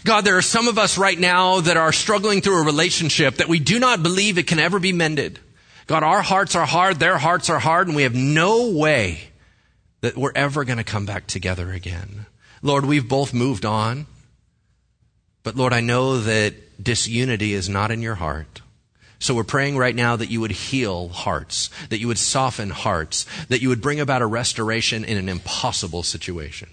[0.03, 3.47] God, there are some of us right now that are struggling through a relationship that
[3.47, 5.39] we do not believe it can ever be mended.
[5.87, 9.19] God, our hearts are hard, their hearts are hard, and we have no way
[10.01, 12.25] that we're ever going to come back together again.
[12.61, 14.07] Lord, we've both moved on.
[15.43, 18.61] But Lord, I know that disunity is not in your heart.
[19.19, 23.25] So we're praying right now that you would heal hearts, that you would soften hearts,
[23.49, 26.69] that you would bring about a restoration in an impossible situation.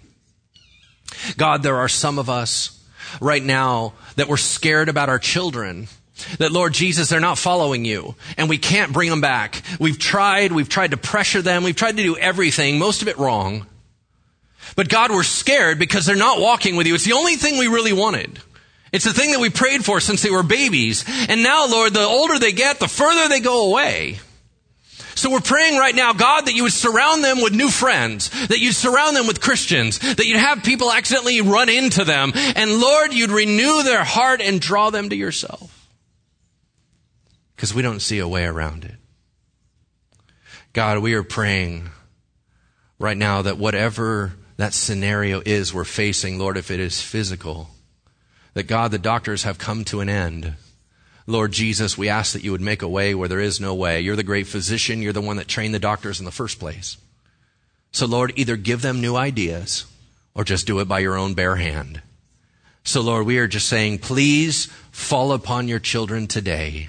[1.36, 2.82] God, there are some of us
[3.20, 5.88] right now that we're scared about our children.
[6.38, 9.62] That Lord Jesus, they're not following you and we can't bring them back.
[9.80, 13.18] We've tried, we've tried to pressure them, we've tried to do everything, most of it
[13.18, 13.66] wrong.
[14.76, 16.94] But God, we're scared because they're not walking with you.
[16.94, 18.40] It's the only thing we really wanted.
[18.92, 21.04] It's the thing that we prayed for since they were babies.
[21.28, 24.18] And now, Lord, the older they get, the further they go away.
[25.14, 28.58] So we're praying right now, God, that you would surround them with new friends, that
[28.58, 33.12] you'd surround them with Christians, that you'd have people accidentally run into them, and Lord,
[33.12, 35.88] you'd renew their heart and draw them to yourself.
[37.54, 38.96] Because we don't see a way around it.
[40.72, 41.90] God, we are praying
[42.98, 47.68] right now that whatever that scenario is we're facing, Lord, if it is physical,
[48.54, 50.54] that God, the doctors have come to an end.
[51.26, 54.00] Lord Jesus, we ask that you would make a way where there is no way.
[54.00, 55.00] You're the great physician.
[55.00, 56.96] You're the one that trained the doctors in the first place.
[57.92, 59.86] So Lord, either give them new ideas
[60.34, 62.02] or just do it by your own bare hand.
[62.84, 66.88] So Lord, we are just saying, please fall upon your children today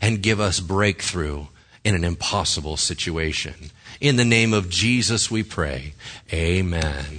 [0.00, 1.46] and give us breakthrough
[1.84, 3.70] in an impossible situation.
[4.00, 5.94] In the name of Jesus we pray.
[6.32, 7.18] Amen.